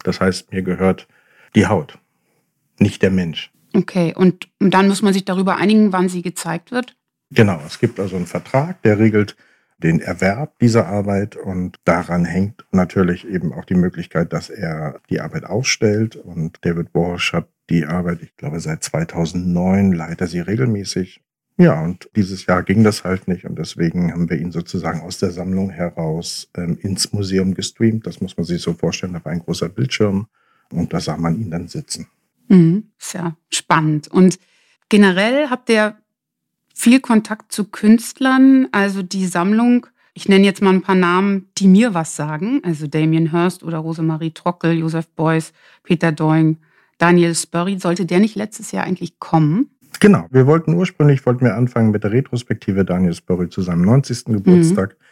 Das 0.04 0.22
heißt, 0.22 0.52
mir 0.52 0.64
gehört 0.64 1.08
die 1.56 1.68
Haut, 1.68 2.00
nicht 2.80 3.02
der 3.02 3.12
Mensch. 3.12 3.52
Okay, 3.76 4.14
und 4.16 4.48
dann 4.60 4.88
muss 4.88 5.02
man 5.02 5.14
sich 5.14 5.26
darüber 5.26 5.58
einigen, 5.58 5.92
wann 5.92 6.08
sie 6.10 6.22
gezeigt 6.22 6.72
wird? 6.72 6.96
Genau, 7.32 7.60
es 7.66 7.80
gibt 7.80 8.00
also 8.00 8.16
einen 8.16 8.28
Vertrag, 8.28 8.82
der 8.84 9.00
regelt 9.00 9.36
den 9.80 10.00
Erwerb 10.00 10.58
dieser 10.60 10.88
Arbeit 10.88 11.36
und 11.36 11.78
daran 11.84 12.26
hängt 12.26 12.64
natürlich 12.72 13.28
eben 13.28 13.52
auch 13.54 13.66
die 13.66 13.76
Möglichkeit, 13.76 14.32
dass 14.32 14.50
er 14.50 15.02
die 15.10 15.20
Arbeit 15.20 15.46
ausstellt. 15.46 16.16
Und 16.16 16.60
David 16.62 16.94
Walsh 16.94 17.34
hat 17.34 17.50
die 17.74 17.86
Arbeit, 17.86 18.22
ich 18.22 18.36
glaube, 18.38 18.60
seit 18.60 18.84
2009 18.84 19.94
leitet 19.94 20.30
sie 20.30 20.40
regelmäßig. 20.40 21.22
Ja, 21.58 21.82
und 21.82 22.10
dieses 22.16 22.46
Jahr 22.46 22.64
ging 22.64 22.84
das 22.84 23.04
halt 23.04 23.28
nicht 23.28 23.46
und 23.46 23.58
deswegen 23.58 24.12
haben 24.12 24.30
wir 24.30 24.38
ihn 24.38 24.52
sozusagen 24.52 25.02
aus 25.02 25.20
der 25.20 25.32
Sammlung 25.32 25.70
heraus 25.70 26.50
ähm, 26.56 26.78
ins 26.82 27.14
Museum 27.14 27.54
gestreamt. 27.54 28.08
Das 28.08 28.22
muss 28.22 28.38
man 28.38 28.46
sich 28.46 28.62
so 28.62 28.74
vorstellen, 28.74 29.14
da 29.14 29.24
war 29.24 29.32
ein 29.32 29.40
großer 29.40 29.70
Bildschirm 29.70 30.28
und 30.72 30.94
da 30.94 31.00
sah 31.00 31.18
man 31.18 31.40
ihn 31.40 31.52
dann 31.52 31.68
sitzen. 31.68 32.08
Mhm, 32.48 32.92
ist 33.00 33.14
ja 33.14 33.36
spannend. 33.52 34.08
Und 34.08 34.40
generell 34.90 35.50
habt 35.50 35.70
ihr 35.70 35.96
viel 36.74 37.00
Kontakt 37.00 37.52
zu 37.52 37.66
Künstlern, 37.66 38.68
also 38.72 39.04
die 39.04 39.28
Sammlung. 39.28 39.88
Ich 40.16 40.28
nenne 40.28 40.46
jetzt 40.46 40.62
mal 40.62 40.74
ein 40.74 40.82
paar 40.82 40.96
Namen, 40.96 41.50
die 41.58 41.68
mir 41.68 41.94
was 41.94 42.16
sagen. 42.16 42.62
Also 42.64 42.88
Damien 42.88 43.32
Hirst 43.32 43.64
oder 43.64 43.80
Rosemarie 43.80 44.32
Trockel, 44.32 44.74
Josef 44.74 45.08
Beuys, 45.10 45.54
Peter 45.84 46.12
Doing, 46.12 46.58
Daniel 47.04 47.36
Spurry, 47.36 47.80
sollte 47.80 48.06
der 48.06 48.22
nicht 48.22 48.38
letztes 48.38 48.72
Jahr 48.72 48.86
eigentlich 48.86 49.20
kommen? 49.20 49.70
Genau, 50.00 50.26
wir 50.32 50.48
wollten 50.48 50.74
ursprünglich, 50.74 51.26
wollten 51.26 51.44
wir 51.44 51.56
anfangen 51.56 51.92
mit 51.92 52.06
der 52.06 52.14
Retrospektive 52.14 52.86
Daniel 52.86 53.14
Spurry 53.14 53.50
zu 53.50 53.62
seinem 53.62 53.82
90. 53.82 54.24
Geburtstag. 54.28 54.92
Mhm. 54.92 55.06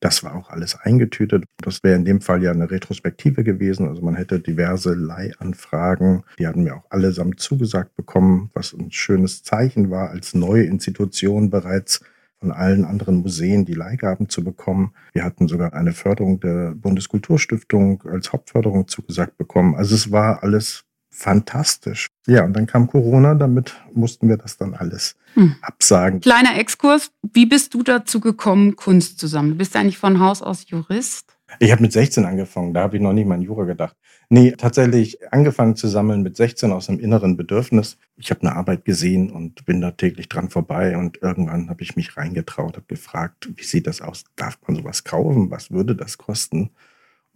Das 0.00 0.24
war 0.24 0.34
auch 0.34 0.50
alles 0.50 0.74
eingetütet. 0.74 1.44
Das 1.58 1.84
wäre 1.84 1.94
in 1.94 2.04
dem 2.04 2.20
Fall 2.20 2.42
ja 2.42 2.50
eine 2.50 2.68
Retrospektive 2.68 3.44
gewesen. 3.44 3.86
Also 3.86 4.02
man 4.02 4.16
hätte 4.16 4.40
diverse 4.40 4.94
Leihanfragen. 4.94 6.24
Die 6.36 6.48
hatten 6.48 6.64
wir 6.64 6.78
auch 6.78 6.90
allesamt 6.90 7.38
zugesagt 7.38 7.94
bekommen, 7.94 8.50
was 8.52 8.74
ein 8.74 8.90
schönes 8.90 9.44
Zeichen 9.44 9.88
war, 9.88 10.10
als 10.10 10.34
neue 10.34 10.64
Institution 10.64 11.48
bereits 11.48 12.00
von 12.40 12.50
allen 12.50 12.84
anderen 12.84 13.18
Museen 13.18 13.64
die 13.64 13.74
Leihgaben 13.74 14.28
zu 14.28 14.42
bekommen. 14.42 14.94
Wir 15.12 15.22
hatten 15.22 15.46
sogar 15.46 15.74
eine 15.74 15.92
Förderung 15.92 16.40
der 16.40 16.72
Bundeskulturstiftung 16.74 18.02
als 18.02 18.32
Hauptförderung 18.32 18.88
zugesagt 18.88 19.38
bekommen. 19.38 19.76
Also 19.76 19.94
es 19.94 20.10
war 20.10 20.42
alles 20.42 20.85
fantastisch. 21.16 22.08
Ja, 22.26 22.44
und 22.44 22.52
dann 22.52 22.66
kam 22.66 22.88
Corona, 22.88 23.34
damit 23.34 23.74
mussten 23.92 24.28
wir 24.28 24.36
das 24.36 24.58
dann 24.58 24.74
alles 24.74 25.16
hm. 25.34 25.56
absagen. 25.62 26.20
Kleiner 26.20 26.58
Exkurs, 26.58 27.10
wie 27.32 27.46
bist 27.46 27.74
du 27.74 27.82
dazu 27.82 28.20
gekommen, 28.20 28.76
Kunst 28.76 29.18
zu 29.18 29.26
sammeln? 29.26 29.56
Bist 29.56 29.74
du 29.74 29.78
eigentlich 29.78 29.98
von 29.98 30.20
Haus 30.20 30.42
aus 30.42 30.68
Jurist? 30.68 31.36
Ich 31.58 31.70
habe 31.70 31.82
mit 31.82 31.92
16 31.92 32.24
angefangen, 32.24 32.74
da 32.74 32.82
habe 32.82 32.96
ich 32.96 33.02
noch 33.02 33.12
nicht 33.12 33.26
mal 33.26 33.36
an 33.36 33.42
Jura 33.42 33.64
gedacht. 33.64 33.96
Nee, 34.28 34.52
tatsächlich 34.58 35.32
angefangen 35.32 35.76
zu 35.76 35.86
sammeln 35.86 36.22
mit 36.22 36.36
16 36.36 36.72
aus 36.72 36.88
einem 36.88 36.98
inneren 36.98 37.36
Bedürfnis. 37.36 37.96
Ich 38.16 38.30
habe 38.30 38.40
eine 38.42 38.56
Arbeit 38.56 38.84
gesehen 38.84 39.30
und 39.30 39.64
bin 39.64 39.80
da 39.80 39.92
täglich 39.92 40.28
dran 40.28 40.50
vorbei 40.50 40.96
und 40.96 41.22
irgendwann 41.22 41.70
habe 41.70 41.82
ich 41.82 41.94
mich 41.94 42.16
reingetraut, 42.16 42.76
habe 42.76 42.86
gefragt, 42.88 43.48
wie 43.54 43.62
sieht 43.62 43.86
das 43.86 44.00
aus? 44.00 44.24
Darf 44.34 44.58
man 44.66 44.76
sowas 44.76 45.04
kaufen? 45.04 45.50
Was 45.50 45.70
würde 45.70 45.94
das 45.94 46.18
kosten? 46.18 46.70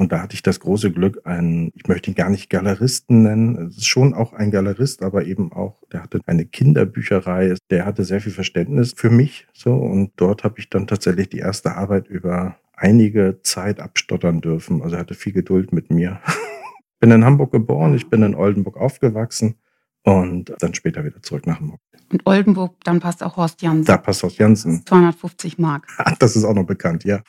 Und 0.00 0.12
da 0.12 0.22
hatte 0.22 0.32
ich 0.32 0.42
das 0.42 0.60
große 0.60 0.92
Glück, 0.92 1.20
einen, 1.24 1.72
ich 1.74 1.86
möchte 1.86 2.10
ihn 2.10 2.14
gar 2.14 2.30
nicht 2.30 2.48
Galeristen 2.48 3.22
nennen, 3.22 3.66
es 3.66 3.76
ist 3.76 3.86
schon 3.86 4.14
auch 4.14 4.32
ein 4.32 4.50
Galerist, 4.50 5.02
aber 5.02 5.26
eben 5.26 5.52
auch, 5.52 5.82
der 5.92 6.02
hatte 6.02 6.20
eine 6.24 6.46
Kinderbücherei, 6.46 7.54
der 7.68 7.84
hatte 7.84 8.04
sehr 8.04 8.22
viel 8.22 8.32
Verständnis 8.32 8.94
für 8.96 9.10
mich, 9.10 9.46
so. 9.52 9.74
Und 9.74 10.12
dort 10.16 10.42
habe 10.42 10.58
ich 10.58 10.70
dann 10.70 10.86
tatsächlich 10.86 11.28
die 11.28 11.40
erste 11.40 11.76
Arbeit 11.76 12.08
über 12.08 12.56
einige 12.72 13.40
Zeit 13.42 13.78
abstottern 13.78 14.40
dürfen. 14.40 14.80
Also 14.80 14.96
er 14.96 15.00
hatte 15.00 15.12
viel 15.12 15.34
Geduld 15.34 15.74
mit 15.74 15.90
mir. 15.90 16.18
bin 16.98 17.10
in 17.10 17.26
Hamburg 17.26 17.52
geboren, 17.52 17.94
ich 17.94 18.08
bin 18.08 18.22
in 18.22 18.34
Oldenburg 18.34 18.78
aufgewachsen 18.78 19.56
und 20.02 20.54
dann 20.58 20.74
später 20.74 21.04
wieder 21.04 21.22
zurück 21.22 21.46
nach 21.46 21.60
Hamburg. 21.60 21.80
Und 22.12 22.26
Oldenburg, 22.26 22.74
dann 22.82 22.98
passt 23.00 23.22
auch 23.22 23.36
Horst 23.36 23.62
Jansen. 23.62 23.84
Da 23.84 23.96
passt 23.96 24.22
Horst 24.22 24.38
Jansen. 24.38 24.84
250 24.84 25.58
Mark. 25.58 25.86
Das 26.18 26.36
ist 26.36 26.44
auch 26.44 26.54
noch 26.54 26.66
bekannt, 26.66 27.04
ja. 27.04 27.22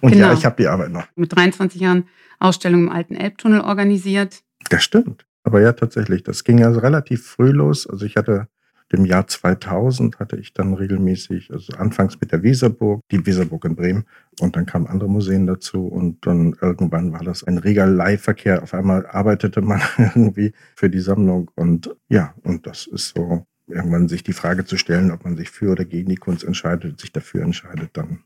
Und 0.00 0.12
genau. 0.12 0.28
ja, 0.28 0.32
ich 0.32 0.44
habe 0.44 0.56
die 0.56 0.68
Arbeit 0.68 0.90
noch. 0.90 1.06
Mit 1.16 1.34
23 1.34 1.80
Jahren 1.80 2.04
Ausstellung 2.38 2.82
im 2.82 2.88
alten 2.90 3.14
Elbtunnel 3.14 3.60
organisiert. 3.60 4.42
Das 4.70 4.84
stimmt. 4.84 5.26
Aber 5.44 5.60
ja, 5.60 5.72
tatsächlich, 5.72 6.22
das 6.22 6.44
ging 6.44 6.62
also 6.62 6.80
relativ 6.80 7.26
früh 7.26 7.50
los. 7.50 7.86
Also 7.86 8.04
ich 8.04 8.16
hatte 8.16 8.48
im 8.90 9.04
Jahr 9.04 9.26
2000 9.26 10.18
hatte 10.18 10.36
ich 10.36 10.54
dann 10.54 10.74
regelmäßig, 10.74 11.50
also 11.52 11.74
anfangs 11.74 12.18
mit 12.20 12.32
der 12.32 12.42
Weserburg, 12.42 13.02
die 13.10 13.24
Weserburg 13.26 13.64
in 13.66 13.76
Bremen 13.76 14.04
und 14.40 14.56
dann 14.56 14.66
kamen 14.66 14.86
andere 14.86 15.10
Museen 15.10 15.46
dazu 15.46 15.86
und 15.86 16.26
dann 16.26 16.56
irgendwann 16.60 17.12
war 17.12 17.22
das 17.22 17.44
ein 17.44 17.58
reger 17.58 17.86
Leihverkehr. 17.86 18.62
Auf 18.62 18.72
einmal 18.72 19.06
arbeitete 19.06 19.60
man 19.60 19.82
irgendwie 19.98 20.52
für 20.74 20.88
die 20.88 21.00
Sammlung 21.00 21.50
und 21.54 21.94
ja, 22.08 22.34
und 22.42 22.66
das 22.66 22.86
ist 22.86 23.14
so 23.14 23.46
irgendwann 23.66 24.08
sich 24.08 24.22
die 24.22 24.32
Frage 24.32 24.64
zu 24.64 24.78
stellen, 24.78 25.10
ob 25.10 25.24
man 25.24 25.36
sich 25.36 25.50
für 25.50 25.72
oder 25.72 25.84
gegen 25.84 26.08
die 26.08 26.16
Kunst 26.16 26.44
entscheidet, 26.44 26.98
sich 27.00 27.12
dafür 27.12 27.42
entscheidet, 27.42 27.90
dann, 27.92 28.20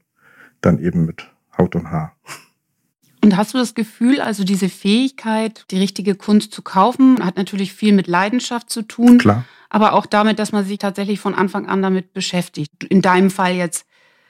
dann 0.61 0.79
eben 0.79 1.05
mit 1.05 1.29
Haut 1.59 1.75
und 1.75 1.91
Haar. 1.91 2.17
Und 3.25 3.37
hast 3.37 3.55
du 3.55 3.59
das 3.59 3.75
Gefühl, 3.75 4.21
also 4.21 4.43
diese 4.43 4.69
Fähigkeit, 4.69 5.65
die 5.71 5.79
richtige 5.79 6.17
Kunst 6.17 6.53
zu 6.53 6.63
kaufen, 6.63 7.25
hat 7.25 7.37
natürlich 7.37 7.73
viel 7.73 7.93
mit 7.93 8.09
Leidenschaft 8.09 8.69
zu 8.69 8.83
tun. 8.83 9.19
Klar. 9.19 9.45
Aber 9.75 9.95
auch 9.95 10.05
damit, 10.05 10.39
dass 10.39 10.53
man 10.53 10.67
sich 10.67 10.77
tatsächlich 10.77 11.19
von 11.19 11.35
Anfang 11.35 11.67
an 11.67 11.81
damit 11.81 12.13
beschäftigt. 12.13 12.85
In 12.91 13.01
deinem 13.01 13.31
Fall 13.31 13.55
jetzt 13.55 13.87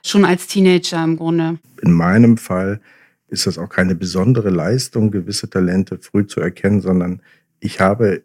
schon 0.07 0.25
als 0.25 0.47
Teenager 0.47 1.03
im 1.03 1.17
Grunde. 1.17 1.59
In 1.83 1.91
meinem 1.91 2.37
Fall 2.37 2.81
ist 3.27 3.49
das 3.49 3.59
auch 3.59 3.69
keine 3.69 3.97
besondere 3.97 4.51
Leistung, 4.51 5.11
gewisse 5.11 5.51
Talente 5.51 5.99
früh 5.99 6.29
zu 6.29 6.41
erkennen, 6.41 6.81
sondern 6.81 7.23
ich 7.59 7.81
habe 7.81 8.23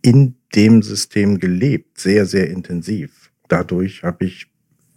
in 0.00 0.36
dem 0.54 0.80
System 0.80 1.38
gelebt, 1.38 2.00
sehr, 2.00 2.24
sehr 2.24 2.48
intensiv. 2.48 3.30
Dadurch 3.48 4.02
habe 4.02 4.24
ich 4.24 4.46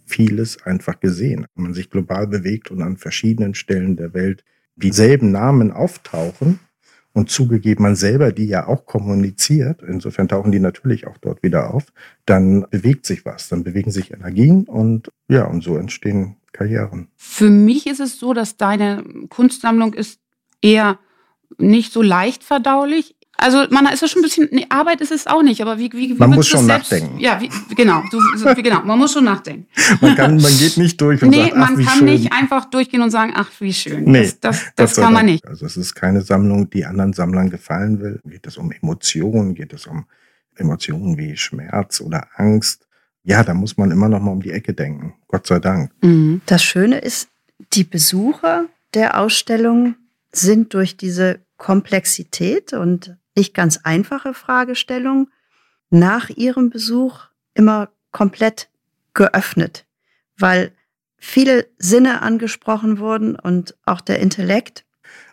vieles 0.06 0.62
einfach 0.62 1.00
gesehen. 1.00 1.44
Wenn 1.54 1.64
man 1.64 1.74
sich 1.74 1.90
global 1.90 2.28
bewegt 2.28 2.70
und 2.70 2.80
an 2.80 2.96
verschiedenen 2.96 3.54
Stellen 3.54 3.96
der 3.96 4.14
Welt 4.14 4.42
dieselben 4.76 5.30
Namen 5.32 5.70
auftauchen 5.70 6.60
und 7.12 7.30
zugegeben 7.30 7.82
man 7.82 7.96
selber 7.96 8.32
die 8.32 8.46
ja 8.46 8.66
auch 8.66 8.86
kommuniziert, 8.86 9.82
insofern 9.82 10.28
tauchen 10.28 10.52
die 10.52 10.60
natürlich 10.60 11.06
auch 11.06 11.18
dort 11.18 11.42
wieder 11.42 11.74
auf, 11.74 11.84
dann 12.26 12.66
bewegt 12.70 13.06
sich 13.06 13.24
was, 13.24 13.48
dann 13.48 13.64
bewegen 13.64 13.90
sich 13.90 14.12
Energien 14.12 14.64
und 14.64 15.10
ja, 15.28 15.44
und 15.44 15.62
so 15.62 15.76
entstehen 15.76 16.36
Karrieren. 16.52 17.08
Für 17.16 17.48
mich 17.48 17.86
ist 17.86 18.00
es 18.00 18.18
so, 18.18 18.34
dass 18.34 18.56
deine 18.56 19.02
Kunstsammlung 19.30 19.94
ist 19.94 20.20
eher 20.60 20.98
nicht 21.58 21.92
so 21.92 22.02
leicht 22.02 22.44
verdaulich. 22.44 23.16
Also 23.42 23.66
man 23.70 23.86
ist 23.86 24.00
ja 24.00 24.08
schon 24.08 24.20
ein 24.20 24.22
bisschen, 24.22 24.48
nee, 24.50 24.66
Arbeit 24.68 25.00
ist 25.00 25.12
es 25.12 25.26
auch 25.26 25.42
nicht, 25.42 25.60
aber 25.60 25.78
wie, 25.78 25.92
wie, 25.92 26.10
wie 26.10 26.14
Man 26.14 26.30
muss 26.30 26.48
schon 26.48 26.66
selbst, 26.66 26.90
nachdenken. 26.92 27.18
Ja, 27.18 27.40
wie, 27.40 27.50
genau, 27.74 28.02
du, 28.10 28.20
so, 28.36 28.54
genau, 28.54 28.82
man 28.82 28.98
muss 28.98 29.12
schon 29.12 29.24
nachdenken. 29.24 29.66
Man, 30.00 30.16
kann, 30.16 30.36
man 30.36 30.56
geht 30.56 30.76
nicht 30.76 31.00
durch 31.00 31.22
und 31.22 31.30
nee, 31.30 31.42
sagt, 31.42 31.52
ach, 31.54 31.70
man 31.70 31.84
kann 31.84 31.98
schön. 31.98 32.04
nicht 32.06 32.32
einfach 32.32 32.64
durchgehen 32.66 33.02
und 33.02 33.10
sagen, 33.10 33.32
ach, 33.34 33.50
wie 33.60 33.72
schön. 33.72 34.04
Nee, 34.04 34.32
das 34.40 34.40
das, 34.40 34.72
das 34.76 34.96
kann 34.96 35.12
man 35.12 35.26
nicht. 35.26 35.46
Also 35.46 35.66
es 35.66 35.76
ist 35.76 35.94
keine 35.94 36.22
Sammlung, 36.22 36.70
die 36.70 36.84
anderen 36.84 37.12
Sammlern 37.12 37.50
gefallen 37.50 38.00
will. 38.00 38.20
Geht 38.24 38.46
es 38.46 38.56
um 38.56 38.72
Emotionen, 38.72 39.54
geht 39.54 39.72
es 39.72 39.86
um 39.86 40.06
Emotionen 40.56 41.16
wie 41.18 41.36
Schmerz 41.36 42.00
oder 42.00 42.26
Angst. 42.36 42.86
Ja, 43.24 43.44
da 43.44 43.54
muss 43.54 43.76
man 43.76 43.90
immer 43.90 44.08
noch 44.08 44.20
mal 44.20 44.32
um 44.32 44.42
die 44.42 44.50
Ecke 44.50 44.74
denken. 44.74 45.14
Gott 45.28 45.46
sei 45.46 45.58
Dank. 45.58 45.90
Mhm. 46.02 46.40
Das 46.46 46.62
Schöne 46.62 46.98
ist, 46.98 47.28
die 47.72 47.84
Besucher 47.84 48.66
der 48.94 49.18
Ausstellung 49.18 49.94
sind 50.32 50.74
durch 50.74 50.96
diese 50.96 51.40
Komplexität 51.56 52.72
und 52.72 53.16
nicht 53.36 53.54
ganz 53.54 53.80
einfache 53.84 54.34
Fragestellung 54.34 55.30
nach 55.90 56.30
ihrem 56.30 56.70
Besuch 56.70 57.20
immer 57.54 57.90
komplett 58.10 58.70
geöffnet, 59.14 59.86
weil 60.38 60.72
viele 61.16 61.66
Sinne 61.78 62.22
angesprochen 62.22 62.98
wurden 62.98 63.36
und 63.36 63.76
auch 63.84 64.00
der 64.00 64.20
Intellekt. 64.20 64.84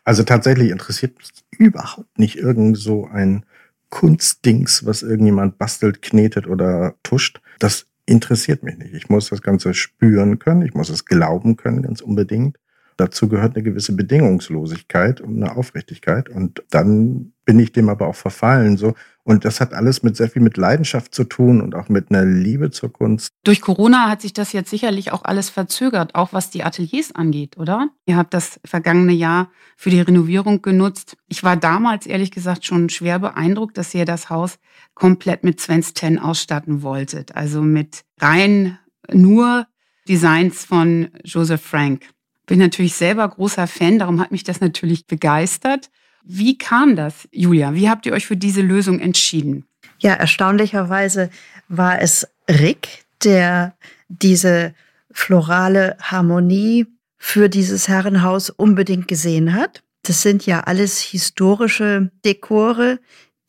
Also 0.04 0.24
tatsächlich 0.24 0.72
interessiert 0.72 1.18
mich 1.18 1.30
überhaupt 1.58 2.20
nicht 2.20 2.38
irgend 2.38 2.78
so 2.78 3.08
ein 3.08 3.46
Kunstdings, 3.90 4.86
was 4.86 5.02
irgendjemand 5.02 5.58
bastelt, 5.58 6.02
knetet 6.02 6.48
oder 6.48 6.96
tuscht. 7.04 7.42
Das 7.60 7.88
interessiert 8.06 8.64
mich 8.64 8.78
nicht. 8.78 8.94
Ich 8.94 9.10
muss 9.10 9.30
das 9.30 9.42
Ganze 9.42 9.74
spüren 9.74 10.40
können, 10.40 10.62
ich 10.62 10.74
muss 10.74 10.90
es 10.90 11.06
glauben 11.06 11.58
können, 11.58 11.82
ganz 11.82 12.02
unbedingt. 12.02 12.58
Dazu 12.98 13.30
gehört 13.30 13.56
eine 13.56 13.64
gewisse 13.64 13.94
Bedingungslosigkeit 13.94 15.22
und 15.22 15.42
eine 15.42 15.56
Aufrichtigkeit. 15.56 16.28
Und 16.28 16.64
dann 16.70 17.34
bin 17.50 17.58
ich 17.58 17.72
dem 17.72 17.90
aber 17.90 18.06
auch 18.06 18.16
verfallen. 18.16 18.78
So. 18.78 18.94
Und 19.24 19.44
das 19.44 19.60
hat 19.60 19.74
alles 19.74 20.04
mit 20.04 20.16
sehr 20.16 20.30
viel 20.30 20.44
mit 20.44 20.56
Leidenschaft 20.56 21.16
zu 21.16 21.24
tun 21.24 21.62
und 21.62 21.74
auch 21.74 21.90
mit 21.90 22.12
einer 22.12 22.24
Liebe 22.24 22.70
zur 22.70 22.94
Kunst. 22.94 23.32
Durch 23.44 23.60
Corona 23.60 24.08
hat 24.08 24.22
sich 24.22 24.34
das 24.34 24.54
jetzt 24.54 24.70
sicherlich 24.70 25.12
auch 25.12 25.24
alles 25.24 25.50
verzögert, 25.50 26.14
auch 26.14 26.32
was 26.32 26.52
die 26.52 26.64
Ateliers 26.64 27.16
angeht, 27.16 27.58
oder? 27.58 27.90
Ihr 28.06 28.18
habt 28.18 28.36
das 28.36 28.60
vergangene 28.64 29.14
Jahr 29.14 29.50
für 29.78 29.90
die 29.90 30.00
Renovierung 30.00 30.62
genutzt. 30.62 31.18
Ich 31.28 31.44
war 31.44 31.58
damals 31.58 32.06
ehrlich 32.06 32.30
gesagt 32.30 32.66
schon 32.66 32.88
schwer 32.90 33.18
beeindruckt, 33.18 33.80
dass 33.80 33.96
ihr 33.96 34.06
das 34.06 34.30
Haus 34.30 34.60
komplett 34.94 35.44
mit 35.44 35.60
Svens 35.60 35.96
Ten 35.96 36.20
ausstatten 36.20 36.84
wolltet. 36.84 37.36
Also 37.36 37.64
mit 37.64 38.04
rein 38.20 38.78
nur 39.12 39.66
Designs 40.08 40.66
von 40.66 41.10
Joseph 41.24 41.64
Frank. 41.64 42.04
Bin 42.46 42.60
natürlich 42.60 42.94
selber 42.94 43.28
großer 43.28 43.66
Fan, 43.66 43.98
darum 43.98 44.22
hat 44.22 44.32
mich 44.32 44.44
das 44.44 44.62
natürlich 44.62 45.08
begeistert. 45.08 45.90
Wie 46.24 46.58
kam 46.58 46.96
das, 46.96 47.28
Julia? 47.32 47.74
Wie 47.74 47.90
habt 47.90 48.06
ihr 48.06 48.14
euch 48.14 48.28
für 48.28 48.38
diese 48.38 48.62
Lösung 48.62 49.00
entschieden? 49.00 49.66
Ja, 50.00 50.14
erstaunlicherweise 50.14 51.30
war 51.68 52.02
es 52.02 52.28
Rick, 52.50 53.06
der 53.24 53.76
diese 54.08 54.74
florale 55.12 55.98
Harmonie 56.02 56.88
für 57.18 57.50
dieses 57.50 57.88
Herrenhaus 57.88 58.50
unbedingt 58.50 59.08
gesehen 59.08 59.54
hat. 59.54 59.84
Das 60.04 60.22
sind 60.22 60.46
ja 60.46 60.62
alles 60.62 61.00
historische 61.00 62.12
Dekore, 62.24 63.00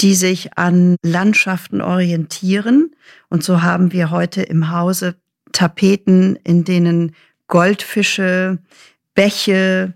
die 0.01 0.15
sich 0.15 0.59
an 0.59 0.97
Landschaften 1.03 1.81
orientieren. 1.81 2.95
Und 3.29 3.45
so 3.45 3.63
haben 3.63 3.93
wir 3.93 4.11
heute 4.11 4.43
im 4.43 4.71
Hause 4.71 5.17
Tapeten, 5.53 6.37
in 6.37 6.65
denen 6.65 7.15
Goldfische, 7.47 8.59
Bäche, 9.15 9.95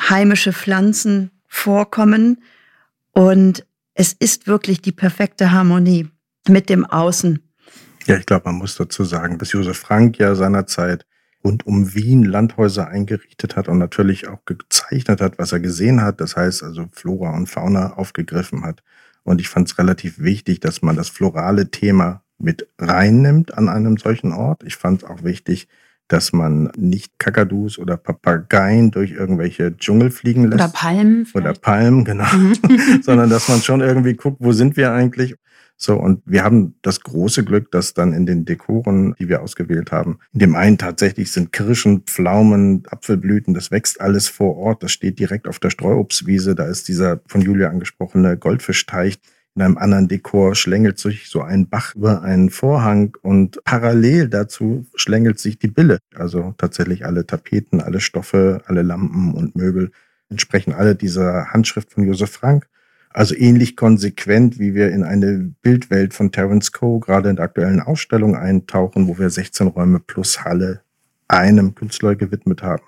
heimische 0.00 0.52
Pflanzen 0.52 1.30
vorkommen. 1.54 2.42
Und 3.12 3.66
es 3.94 4.12
ist 4.12 4.46
wirklich 4.46 4.82
die 4.82 4.92
perfekte 4.92 5.52
Harmonie 5.52 6.08
mit 6.48 6.68
dem 6.68 6.84
Außen. 6.84 7.40
Ja, 8.06 8.16
ich 8.16 8.26
glaube, 8.26 8.46
man 8.46 8.56
muss 8.56 8.76
dazu 8.76 9.04
sagen, 9.04 9.38
dass 9.38 9.52
Josef 9.52 9.78
Frank 9.78 10.18
ja 10.18 10.34
seinerzeit 10.34 11.06
rund 11.42 11.66
um 11.66 11.94
Wien 11.94 12.24
Landhäuser 12.24 12.88
eingerichtet 12.88 13.56
hat 13.56 13.68
und 13.68 13.78
natürlich 13.78 14.28
auch 14.28 14.44
gezeichnet 14.44 15.20
hat, 15.20 15.38
was 15.38 15.52
er 15.52 15.60
gesehen 15.60 16.02
hat. 16.02 16.20
Das 16.20 16.36
heißt 16.36 16.62
also 16.62 16.86
Flora 16.92 17.34
und 17.34 17.48
Fauna 17.48 17.94
aufgegriffen 17.94 18.64
hat. 18.64 18.82
Und 19.22 19.40
ich 19.40 19.48
fand 19.48 19.68
es 19.68 19.78
relativ 19.78 20.18
wichtig, 20.18 20.60
dass 20.60 20.82
man 20.82 20.96
das 20.96 21.08
florale 21.08 21.70
Thema 21.70 22.22
mit 22.38 22.68
reinnimmt 22.78 23.56
an 23.56 23.68
einem 23.68 23.96
solchen 23.96 24.32
Ort. 24.32 24.64
Ich 24.64 24.76
fand 24.76 25.02
es 25.02 25.08
auch 25.08 25.22
wichtig, 25.22 25.68
dass 26.08 26.32
man 26.32 26.70
nicht 26.76 27.18
Kakadus 27.18 27.78
oder 27.78 27.96
Papageien 27.96 28.90
durch 28.90 29.12
irgendwelche 29.12 29.76
Dschungel 29.76 30.10
fliegen 30.10 30.44
lässt. 30.44 30.54
Oder 30.54 30.68
Palmen. 30.68 31.26
Vielleicht. 31.26 31.46
Oder 31.46 31.60
Palmen, 31.60 32.04
genau. 32.04 32.32
Mhm. 32.34 32.54
Sondern 33.02 33.30
dass 33.30 33.48
man 33.48 33.60
schon 33.60 33.80
irgendwie 33.80 34.14
guckt, 34.14 34.38
wo 34.40 34.52
sind 34.52 34.76
wir 34.76 34.92
eigentlich? 34.92 35.36
So, 35.76 35.96
und 35.96 36.22
wir 36.24 36.44
haben 36.44 36.76
das 36.82 37.00
große 37.00 37.44
Glück, 37.44 37.70
dass 37.72 37.94
dann 37.94 38.12
in 38.12 38.26
den 38.26 38.44
Dekoren, 38.44 39.14
die 39.18 39.28
wir 39.28 39.42
ausgewählt 39.42 39.90
haben, 39.90 40.18
in 40.32 40.38
dem 40.38 40.54
einen 40.54 40.78
tatsächlich 40.78 41.32
sind 41.32 41.52
Kirschen, 41.52 42.02
Pflaumen, 42.02 42.84
Apfelblüten, 42.88 43.54
das 43.54 43.70
wächst 43.72 44.00
alles 44.00 44.28
vor 44.28 44.56
Ort, 44.56 44.84
das 44.84 44.92
steht 44.92 45.18
direkt 45.18 45.48
auf 45.48 45.58
der 45.58 45.70
Streuobstwiese, 45.70 46.54
da 46.54 46.66
ist 46.66 46.86
dieser 46.86 47.20
von 47.26 47.40
Julia 47.40 47.70
angesprochene 47.70 48.36
Goldfischteich. 48.38 49.18
In 49.56 49.62
einem 49.62 49.78
anderen 49.78 50.08
Dekor 50.08 50.56
schlängelt 50.56 50.98
sich 50.98 51.28
so 51.28 51.40
ein 51.40 51.68
Bach 51.68 51.94
über 51.94 52.22
einen 52.22 52.50
Vorhang 52.50 53.16
und 53.22 53.62
parallel 53.62 54.28
dazu 54.28 54.86
schlängelt 54.96 55.38
sich 55.38 55.60
die 55.60 55.68
Bille. 55.68 55.98
Also 56.14 56.54
tatsächlich 56.58 57.06
alle 57.06 57.24
Tapeten, 57.24 57.80
alle 57.80 58.00
Stoffe, 58.00 58.62
alle 58.66 58.82
Lampen 58.82 59.32
und 59.32 59.54
Möbel 59.54 59.92
entsprechen 60.28 60.72
alle 60.72 60.96
dieser 60.96 61.52
Handschrift 61.52 61.92
von 61.92 62.04
Josef 62.04 62.32
Frank. 62.32 62.66
Also 63.10 63.36
ähnlich 63.36 63.76
konsequent, 63.76 64.58
wie 64.58 64.74
wir 64.74 64.90
in 64.90 65.04
eine 65.04 65.54
Bildwelt 65.62 66.14
von 66.14 66.32
Terence 66.32 66.72
Coe 66.72 66.98
gerade 66.98 67.30
in 67.30 67.36
der 67.36 67.44
aktuellen 67.44 67.78
Ausstellung 67.78 68.34
eintauchen, 68.34 69.06
wo 69.06 69.18
wir 69.18 69.30
16 69.30 69.68
Räume 69.68 70.00
plus 70.00 70.44
Halle 70.44 70.80
einem 71.28 71.76
Künstler 71.76 72.16
gewidmet 72.16 72.64
haben. 72.64 72.82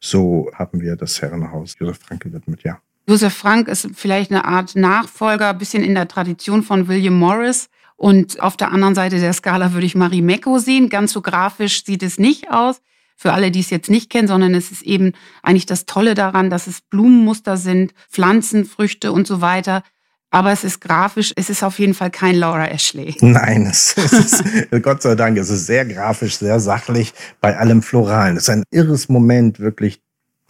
So 0.00 0.50
haben 0.52 0.82
wir 0.82 0.96
das 0.96 1.22
Herrenhaus 1.22 1.76
Josef 1.78 1.98
Frank 1.98 2.22
gewidmet, 2.22 2.62
ja. 2.62 2.82
Josef 3.08 3.34
Frank 3.34 3.68
ist 3.68 3.88
vielleicht 3.94 4.30
eine 4.30 4.44
Art 4.44 4.76
Nachfolger, 4.76 5.50
ein 5.50 5.58
bisschen 5.58 5.82
in 5.82 5.94
der 5.94 6.08
Tradition 6.08 6.62
von 6.62 6.88
William 6.88 7.18
Morris. 7.18 7.68
Und 7.96 8.40
auf 8.40 8.56
der 8.56 8.72
anderen 8.72 8.94
Seite 8.94 9.20
der 9.20 9.32
Skala 9.32 9.72
würde 9.72 9.84
ich 9.84 9.94
Marie 9.94 10.22
Mecco 10.22 10.58
sehen. 10.58 10.88
Ganz 10.88 11.12
so 11.12 11.20
grafisch 11.20 11.84
sieht 11.84 12.02
es 12.02 12.18
nicht 12.18 12.50
aus. 12.50 12.80
Für 13.16 13.34
alle, 13.34 13.50
die 13.50 13.60
es 13.60 13.68
jetzt 13.68 13.90
nicht 13.90 14.08
kennen, 14.08 14.28
sondern 14.28 14.54
es 14.54 14.70
ist 14.70 14.82
eben 14.82 15.12
eigentlich 15.42 15.66
das 15.66 15.84
Tolle 15.84 16.14
daran, 16.14 16.48
dass 16.48 16.66
es 16.66 16.80
Blumenmuster 16.80 17.58
sind, 17.58 17.92
Pflanzen, 18.10 18.64
Früchte 18.64 19.12
und 19.12 19.26
so 19.26 19.42
weiter. 19.42 19.82
Aber 20.30 20.52
es 20.52 20.64
ist 20.64 20.80
grafisch, 20.80 21.32
es 21.36 21.50
ist 21.50 21.62
auf 21.62 21.78
jeden 21.78 21.92
Fall 21.92 22.10
kein 22.10 22.36
Laura 22.36 22.68
Ashley. 22.68 23.16
Nein, 23.20 23.66
es 23.66 23.94
ist, 23.94 24.44
Gott 24.82 25.02
sei 25.02 25.16
Dank, 25.16 25.36
es 25.36 25.50
ist 25.50 25.66
sehr 25.66 25.84
grafisch, 25.84 26.38
sehr 26.38 26.60
sachlich, 26.60 27.12
bei 27.40 27.58
allem 27.58 27.82
Floralen. 27.82 28.36
Es 28.36 28.44
ist 28.44 28.50
ein 28.50 28.62
irres 28.70 29.08
Moment, 29.08 29.58
wirklich 29.58 30.00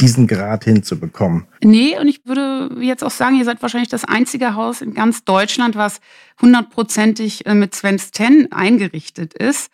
diesen 0.00 0.26
Grad 0.26 0.64
hinzubekommen. 0.64 1.46
Nee, 1.62 1.98
und 1.98 2.08
ich 2.08 2.24
würde 2.24 2.70
jetzt 2.80 3.04
auch 3.04 3.10
sagen, 3.10 3.36
ihr 3.36 3.44
seid 3.44 3.62
wahrscheinlich 3.62 3.90
das 3.90 4.04
einzige 4.04 4.54
Haus 4.54 4.80
in 4.80 4.94
ganz 4.94 5.24
Deutschland, 5.24 5.76
was 5.76 6.00
hundertprozentig 6.40 7.46
äh, 7.46 7.54
mit 7.54 7.74
Sven's 7.74 8.10
Ten 8.10 8.50
eingerichtet 8.52 9.34
ist. 9.34 9.70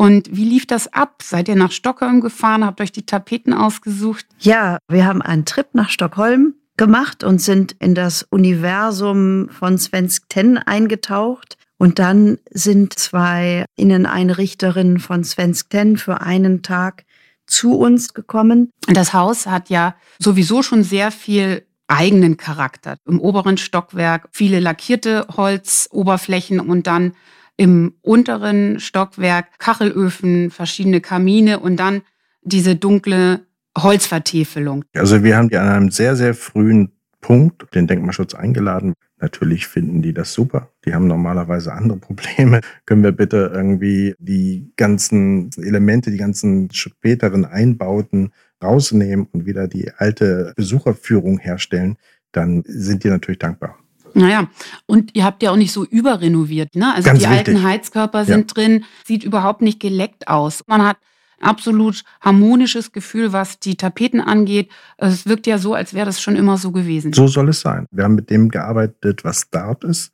Und 0.00 0.34
wie 0.34 0.44
lief 0.44 0.66
das 0.66 0.92
ab? 0.92 1.22
Seid 1.22 1.48
ihr 1.48 1.56
nach 1.56 1.72
Stockholm 1.72 2.20
gefahren, 2.20 2.64
habt 2.64 2.80
euch 2.80 2.92
die 2.92 3.04
Tapeten 3.04 3.52
ausgesucht? 3.52 4.26
Ja, 4.38 4.78
wir 4.88 5.04
haben 5.04 5.20
einen 5.20 5.44
Trip 5.44 5.66
nach 5.74 5.90
Stockholm 5.90 6.54
gemacht 6.76 7.24
und 7.24 7.40
sind 7.42 7.76
in 7.80 7.94
das 7.94 8.22
Universum 8.30 9.50
von 9.50 9.76
Svensk 9.76 10.28
Ten 10.30 10.56
eingetaucht. 10.56 11.58
Und 11.76 11.98
dann 11.98 12.38
sind 12.50 12.98
zwei 12.98 13.66
Inneneinrichterinnen 13.76 15.00
von 15.00 15.24
Svensk 15.24 15.70
Ten 15.70 15.96
für 15.98 16.20
einen 16.22 16.62
Tag 16.62 17.04
zu 17.50 17.78
uns 17.78 18.14
gekommen. 18.14 18.70
Das 18.86 19.12
Haus 19.12 19.46
hat 19.46 19.68
ja 19.70 19.94
sowieso 20.18 20.62
schon 20.62 20.82
sehr 20.82 21.10
viel 21.10 21.66
eigenen 21.88 22.36
Charakter. 22.36 22.96
Im 23.06 23.20
oberen 23.20 23.56
Stockwerk 23.56 24.28
viele 24.32 24.60
lackierte 24.60 25.26
Holzoberflächen 25.36 26.60
und 26.60 26.86
dann 26.86 27.12
im 27.56 27.94
unteren 28.00 28.80
Stockwerk 28.80 29.58
Kachelöfen, 29.58 30.50
verschiedene 30.50 31.00
Kamine 31.00 31.60
und 31.60 31.76
dann 31.76 32.02
diese 32.42 32.76
dunkle 32.76 33.46
Holzvertäfelung. 33.76 34.84
Also 34.94 35.22
wir 35.22 35.36
haben 35.36 35.48
die 35.48 35.56
an 35.56 35.68
einem 35.68 35.90
sehr, 35.90 36.16
sehr 36.16 36.34
frühen 36.34 36.92
Punkt 37.20 37.74
den 37.74 37.86
Denkmalschutz 37.86 38.34
eingeladen. 38.34 38.94
Natürlich 39.20 39.66
finden 39.66 40.00
die 40.00 40.14
das 40.14 40.32
super. 40.32 40.70
Die 40.84 40.94
haben 40.94 41.06
normalerweise 41.06 41.72
andere 41.72 41.98
Probleme. 41.98 42.60
Können 42.86 43.02
wir 43.02 43.12
bitte 43.12 43.50
irgendwie 43.54 44.14
die 44.18 44.72
ganzen 44.76 45.50
Elemente, 45.56 46.10
die 46.10 46.16
ganzen 46.16 46.72
späteren 46.72 47.44
Einbauten 47.44 48.32
rausnehmen 48.62 49.26
und 49.32 49.46
wieder 49.46 49.68
die 49.68 49.92
alte 49.96 50.52
Besucherführung 50.56 51.38
herstellen? 51.38 51.96
Dann 52.32 52.62
sind 52.66 53.04
die 53.04 53.08
natürlich 53.08 53.38
dankbar. 53.38 53.76
Naja, 54.14 54.48
und 54.86 55.14
ihr 55.14 55.24
habt 55.24 55.42
ja 55.42 55.50
auch 55.52 55.56
nicht 55.56 55.72
so 55.72 55.84
überrenoviert. 55.84 56.74
Ne? 56.74 56.92
Also 56.92 57.06
Ganz 57.06 57.20
die 57.20 57.28
wichtig. 57.28 57.38
alten 57.38 57.62
Heizkörper 57.62 58.24
sind 58.24 58.50
ja. 58.50 58.54
drin, 58.54 58.84
sieht 59.04 59.22
überhaupt 59.22 59.62
nicht 59.62 59.80
geleckt 59.80 60.28
aus. 60.28 60.64
Man 60.66 60.84
hat 60.84 60.96
absolut 61.40 62.04
harmonisches 62.20 62.92
Gefühl, 62.92 63.32
was 63.32 63.58
die 63.58 63.76
Tapeten 63.76 64.20
angeht. 64.20 64.70
Es 64.98 65.26
wirkt 65.26 65.46
ja 65.46 65.58
so, 65.58 65.74
als 65.74 65.94
wäre 65.94 66.06
das 66.06 66.20
schon 66.20 66.36
immer 66.36 66.56
so 66.56 66.72
gewesen. 66.72 67.12
So 67.12 67.26
soll 67.26 67.48
es 67.48 67.60
sein. 67.60 67.86
Wir 67.90 68.04
haben 68.04 68.14
mit 68.14 68.30
dem 68.30 68.48
gearbeitet, 68.48 69.24
was 69.24 69.50
dort 69.50 69.84
ist 69.84 70.12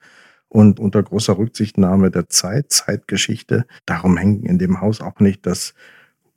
und 0.49 0.81
unter 0.81 1.03
großer 1.03 1.37
Rücksichtnahme 1.37 2.11
der 2.11 2.29
Zeit, 2.29 2.73
Zeitgeschichte. 2.73 3.67
Darum 3.85 4.17
hängen 4.17 4.45
in 4.45 4.59
dem 4.59 4.81
Haus 4.81 5.01
auch 5.01 5.21
nicht 5.21 5.47
das 5.47 5.75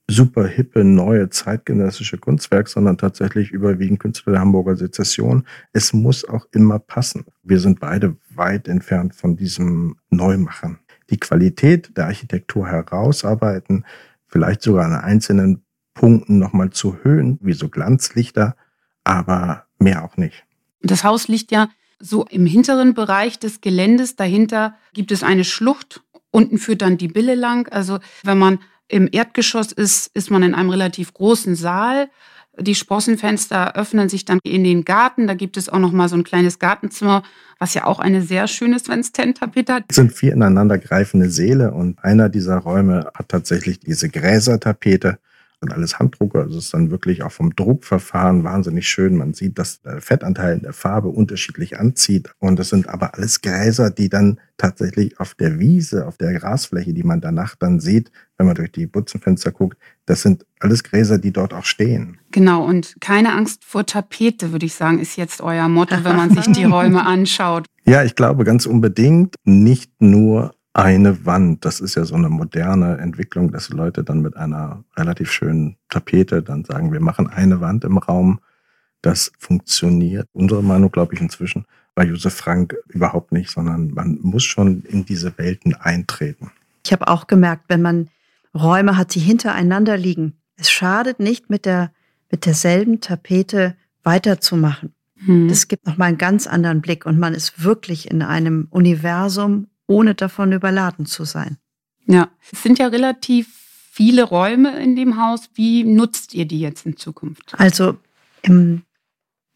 super 0.10 0.48
hippe, 0.48 0.84
neue, 0.84 1.30
zeitgenössische 1.30 2.18
Kunstwerk, 2.18 2.68
sondern 2.68 2.98
tatsächlich 2.98 3.52
überwiegend 3.52 4.00
Künstler 4.00 4.34
der 4.34 4.42
Hamburger 4.42 4.76
Sezession. 4.76 5.46
Es 5.72 5.94
muss 5.94 6.28
auch 6.28 6.48
immer 6.52 6.80
passen. 6.80 7.26
Wir 7.44 7.60
sind 7.60 7.80
beide 7.80 8.18
weit 8.34 8.68
entfernt 8.68 9.14
von 9.14 9.36
diesem 9.36 9.98
Neumachen. 10.10 10.80
Die 11.12 11.20
Qualität 11.20 11.96
der 11.96 12.08
Architektur 12.08 12.68
herausarbeiten, 12.68 13.86
vielleicht 14.30 14.62
sogar 14.62 14.86
an 14.86 14.94
einzelnen 14.94 15.64
Punkten 15.94 16.40
nochmal 16.40 16.70
zu 16.70 16.98
höhen, 17.04 17.38
wie 17.42 17.54
so 17.54 17.68
Glanzlichter, 17.68 18.56
aber 19.04 19.66
mehr 19.80 20.04
auch 20.04 20.16
nicht. 20.18 20.46
Das 20.82 21.04
Haus 21.04 21.28
liegt 21.28 21.52
ja 21.52 21.70
so 22.00 22.26
im 22.26 22.46
hinteren 22.46 22.94
Bereich 22.94 23.40
des 23.40 23.60
Geländes. 23.60 24.16
Dahinter 24.16 24.76
gibt 24.94 25.12
es 25.12 25.24
eine 25.24 25.44
Schlucht. 25.44 26.02
Unten 26.32 26.58
führt 26.58 26.82
dann 26.82 26.98
die 26.98 27.10
Bille 27.10 27.36
lang. 27.36 27.68
Also 27.70 28.00
wenn 28.24 28.38
man 28.38 28.60
im 28.88 29.10
Erdgeschoss 29.12 29.72
ist, 29.72 30.08
ist 30.16 30.32
man 30.32 30.44
in 30.44 30.56
einem 30.56 30.70
relativ 30.70 31.14
großen 31.14 31.56
Saal. 31.56 32.10
Die 32.62 32.76
Sprossenfenster 32.76 33.76
öffnen 33.76 34.10
sich 34.10 34.26
dann 34.26 34.40
in 34.44 34.64
den 34.64 34.86
Garten. 34.86 35.28
Da 35.28 35.34
gibt 35.34 35.58
es 35.58 35.70
auch 35.70 35.80
noch 35.80 35.92
mal 35.92 36.10
so 36.10 36.16
ein 36.16 36.24
kleines 36.24 36.60
Gartenzimmer, 36.60 37.24
was 37.58 37.74
ja 37.74 37.86
auch 37.86 38.00
eine 38.00 38.22
sehr 38.22 38.48
schöne 38.48 38.80
Sven's 38.80 39.12
Tent-Tapete 39.12 39.74
hat. 39.74 39.84
Es 39.88 39.96
sind 39.96 40.14
vier 40.14 40.34
ineinandergreifende 40.34 41.30
Säle 41.30 41.72
und 41.72 42.04
einer 42.04 42.30
dieser 42.30 42.58
Räume 42.58 43.12
hat 43.14 43.30
tatsächlich 43.30 43.80
diese 43.80 44.10
Gräsertapete 44.10 45.20
sind 45.62 45.74
alles 45.74 46.00
Handdrucker. 46.00 46.40
Also 46.40 46.58
es 46.58 46.66
ist 46.66 46.74
dann 46.74 46.92
wirklich 46.92 47.24
auch 47.24 47.32
vom 47.32 47.56
Druckverfahren 47.56 48.44
wahnsinnig 48.44 48.88
schön. 48.88 49.16
Man 49.16 49.34
sieht, 49.34 49.60
dass 49.60 49.82
der 49.82 50.02
Fettanteil 50.02 50.56
in 50.58 50.64
der 50.64 50.74
Farbe 50.74 51.10
unterschiedlich 51.10 51.80
anzieht. 51.80 52.32
Und 52.40 52.58
das 52.58 52.70
sind 52.70 52.88
aber 52.88 53.14
alles 53.16 53.42
Gräser, 53.42 53.92
die 53.92 54.10
dann 54.10 54.40
tatsächlich 54.58 55.20
auf 55.20 55.36
der 55.36 55.60
Wiese, 55.60 56.08
auf 56.08 56.18
der 56.18 56.34
Grasfläche, 56.34 56.94
die 56.94 57.04
man 57.04 57.22
danach 57.22 57.56
dann 57.56 57.80
sieht, 57.80 58.12
wenn 58.38 58.48
man 58.48 58.56
durch 58.56 58.72
die 58.72 58.88
Butzenfenster 58.88 59.52
guckt, 59.52 59.78
das 60.06 60.22
sind 60.22 60.46
alles 60.60 60.84
Gräser, 60.84 61.18
die 61.18 61.32
dort 61.32 61.54
auch 61.54 61.66
stehen. 61.66 62.20
Genau, 62.32 62.66
und 62.66 62.96
keine 63.02 63.34
Angst 63.34 63.66
vor 63.66 63.86
Tapete, 63.86 64.52
würde 64.52 64.66
ich 64.66 64.74
sagen, 64.74 65.00
ist 65.00 65.18
jetzt 65.18 65.42
euer 65.42 65.68
Motto, 65.68 66.04
wenn 66.04 66.16
man 66.16 66.32
sich 66.32 66.52
die 66.54 66.64
Räume 66.66 67.06
anschaut. 67.06 67.66
Ja, 67.86 68.04
ich 68.04 68.16
glaube 68.16 68.44
ganz 68.44 68.66
unbedingt, 68.66 69.36
nicht 69.44 69.92
nur 70.00 70.54
eine 70.74 71.26
Wand. 71.26 71.66
Das 71.66 71.80
ist 71.80 71.96
ja 71.96 72.06
so 72.06 72.16
eine 72.16 72.30
moderne 72.30 72.98
Entwicklung, 72.98 73.52
dass 73.52 73.70
Leute 73.70 74.04
dann 74.04 74.22
mit 74.22 74.38
einer 74.38 74.84
relativ 74.96 75.32
schönen 75.32 75.78
Tapete 75.90 76.42
dann 76.44 76.64
sagen, 76.64 76.92
wir 76.92 77.00
machen 77.00 77.28
eine 77.28 77.62
Wand 77.62 77.84
im 77.84 77.98
Raum. 77.98 78.40
Das 79.02 79.32
funktioniert. 79.38 80.28
Unsere 80.34 80.64
Meinung, 80.64 80.92
glaube 80.92 81.16
ich, 81.16 81.22
inzwischen 81.22 81.66
bei 81.96 82.06
Josef 82.06 82.34
Frank 82.34 82.76
überhaupt 82.88 83.32
nicht, 83.32 83.50
sondern 83.50 83.92
man 83.92 84.20
muss 84.22 84.44
schon 84.44 84.84
in 84.84 85.06
diese 85.06 85.38
Welten 85.38 85.76
eintreten. 85.76 86.52
Ich 86.86 86.94
habe 86.94 87.08
auch 87.08 87.28
gemerkt, 87.28 87.66
wenn 87.68 87.82
man 87.82 88.10
Räume 88.54 88.98
hat, 88.98 89.16
die 89.16 89.20
hintereinander 89.20 89.98
liegen, 89.98 90.40
es 90.56 90.72
schadet 90.72 91.20
nicht, 91.20 91.50
mit, 91.50 91.66
der, 91.66 91.92
mit 92.32 92.46
derselben 92.46 93.00
Tapete 93.02 93.76
weiterzumachen. 94.04 94.94
Hm. 95.26 95.48
Das 95.48 95.68
gibt 95.68 95.86
nochmal 95.86 96.10
einen 96.10 96.18
ganz 96.18 96.48
anderen 96.48 96.82
Blick 96.82 97.06
und 97.06 97.20
man 97.20 97.34
ist 97.34 97.64
wirklich 97.64 98.10
in 98.10 98.22
einem 98.22 98.68
Universum 98.70 99.68
ohne 99.90 100.14
davon 100.16 100.52
überladen 100.54 101.06
zu 101.06 101.26
sein. 101.26 101.58
Ja, 102.06 102.30
es 102.52 102.64
sind 102.64 102.80
ja 102.80 102.88
relativ 102.88 103.48
viele 103.92 104.24
Räume 104.24 104.80
in 104.80 104.96
dem 104.96 105.22
Haus. 105.22 105.50
Wie 105.56 105.84
nutzt 105.84 106.34
ihr 106.34 106.46
die 106.46 106.60
jetzt 106.60 106.86
in 106.86 106.96
Zukunft? 106.96 107.54
Also 107.58 107.98
im 108.44 108.84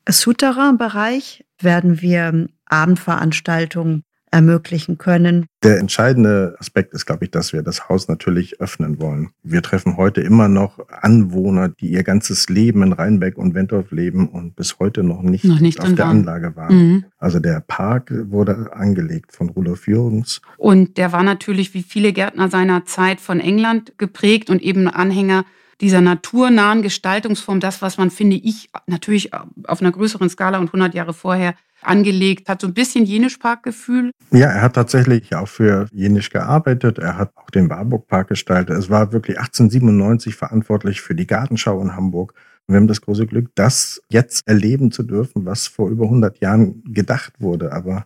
Souterrain-Bereich 0.10 1.46
werden 1.60 2.02
wir 2.02 2.50
Abendveranstaltungen 2.66 4.04
ermöglichen 4.34 4.98
können. 4.98 5.46
Der 5.62 5.78
entscheidende 5.78 6.56
Aspekt 6.60 6.94
ist, 6.94 7.06
glaube 7.06 7.26
ich, 7.26 7.32
dass 7.32 7.54
wir 7.54 7.62
das 7.62 7.88
Haus 7.88 8.08
natürlich 8.08 8.60
öffnen 8.60 9.00
wollen. 9.00 9.30
Wir 9.44 9.62
treffen 9.62 9.96
heute 9.96 10.22
immer 10.22 10.48
noch 10.48 10.80
Anwohner, 10.90 11.70
die 11.70 11.92
ihr 11.92 12.04
ganzes 12.04 12.50
Leben 12.50 12.82
in 12.82 12.94
Rheinbeck 12.94 13.38
und 13.38 13.54
Wentorf 13.54 13.92
leben 13.92 14.28
und 14.28 14.56
bis 14.56 14.80
heute 14.80 15.04
noch 15.04 15.22
nicht, 15.22 15.46
noch 15.46 15.60
nicht 15.60 15.80
auf 15.80 15.94
der 15.94 16.06
waren. 16.06 16.18
Anlage 16.18 16.56
waren. 16.56 16.76
Mhm. 16.76 17.06
Also 17.20 17.40
der 17.40 17.60
Park 17.60 18.12
wurde 18.32 18.72
angelegt 18.74 19.34
von 19.34 19.50
Rudolf 19.50 19.88
Jürgens. 19.88 20.42
Und 20.58 20.98
der 20.98 21.12
war 21.12 21.24
natürlich 21.24 21.76
wie 21.76 21.84
viele 21.84 22.12
Gärtner 22.12 22.50
seiner 22.50 22.86
Zeit 22.86 23.22
von 23.22 23.40
England 23.40 23.94
geprägt 24.00 24.50
und 24.50 24.64
eben 24.64 24.88
Anhänger 24.88 25.46
dieser 25.80 26.02
naturnahen 26.02 26.82
Gestaltungsform, 26.82 27.60
das, 27.60 27.84
was 27.84 27.98
man, 27.98 28.10
finde 28.10 28.38
ich, 28.38 28.70
natürlich 28.88 29.32
auf 29.34 29.82
einer 29.82 29.92
größeren 29.92 30.30
Skala 30.30 30.58
und 30.58 30.68
100 30.68 30.96
Jahre 30.96 31.14
vorher 31.14 31.54
angelegt, 31.86 32.50
hat 32.50 32.62
so 32.62 32.68
ein 32.68 32.74
bisschen 32.74 33.06
Jenisch-Park-Gefühl. 33.06 34.12
Ja, 34.32 34.48
er 34.48 34.62
hat 34.62 34.74
tatsächlich 34.74 35.36
auch 35.36 35.48
für 35.48 35.88
Jenisch 35.92 36.30
gearbeitet. 36.30 37.00
Er 37.00 37.18
hat 37.18 37.32
auch 37.36 37.50
den 37.50 37.70
Warburg-Park 37.70 38.30
gestaltet. 38.30 38.78
Es 38.78 38.90
war 38.90 39.12
wirklich 39.12 39.38
1897 39.38 40.36
verantwortlich 40.36 41.02
für 41.02 41.16
die 41.16 41.28
Gartenschau 41.28 41.82
in 41.82 41.96
Hamburg. 41.96 42.34
wir 42.68 42.78
haben 42.78 42.88
das 42.88 43.02
große 43.02 43.28
Glück, 43.28 43.52
das 43.56 44.02
jetzt 44.10 44.48
erleben 44.48 44.92
zu 44.92 45.04
dürfen, 45.04 45.46
was 45.46 45.68
vor 45.68 45.90
über 45.90 46.06
100 46.06 46.40
Jahren 46.40 46.84
gedacht 46.86 47.34
wurde. 47.40 47.74
Aber 47.74 48.06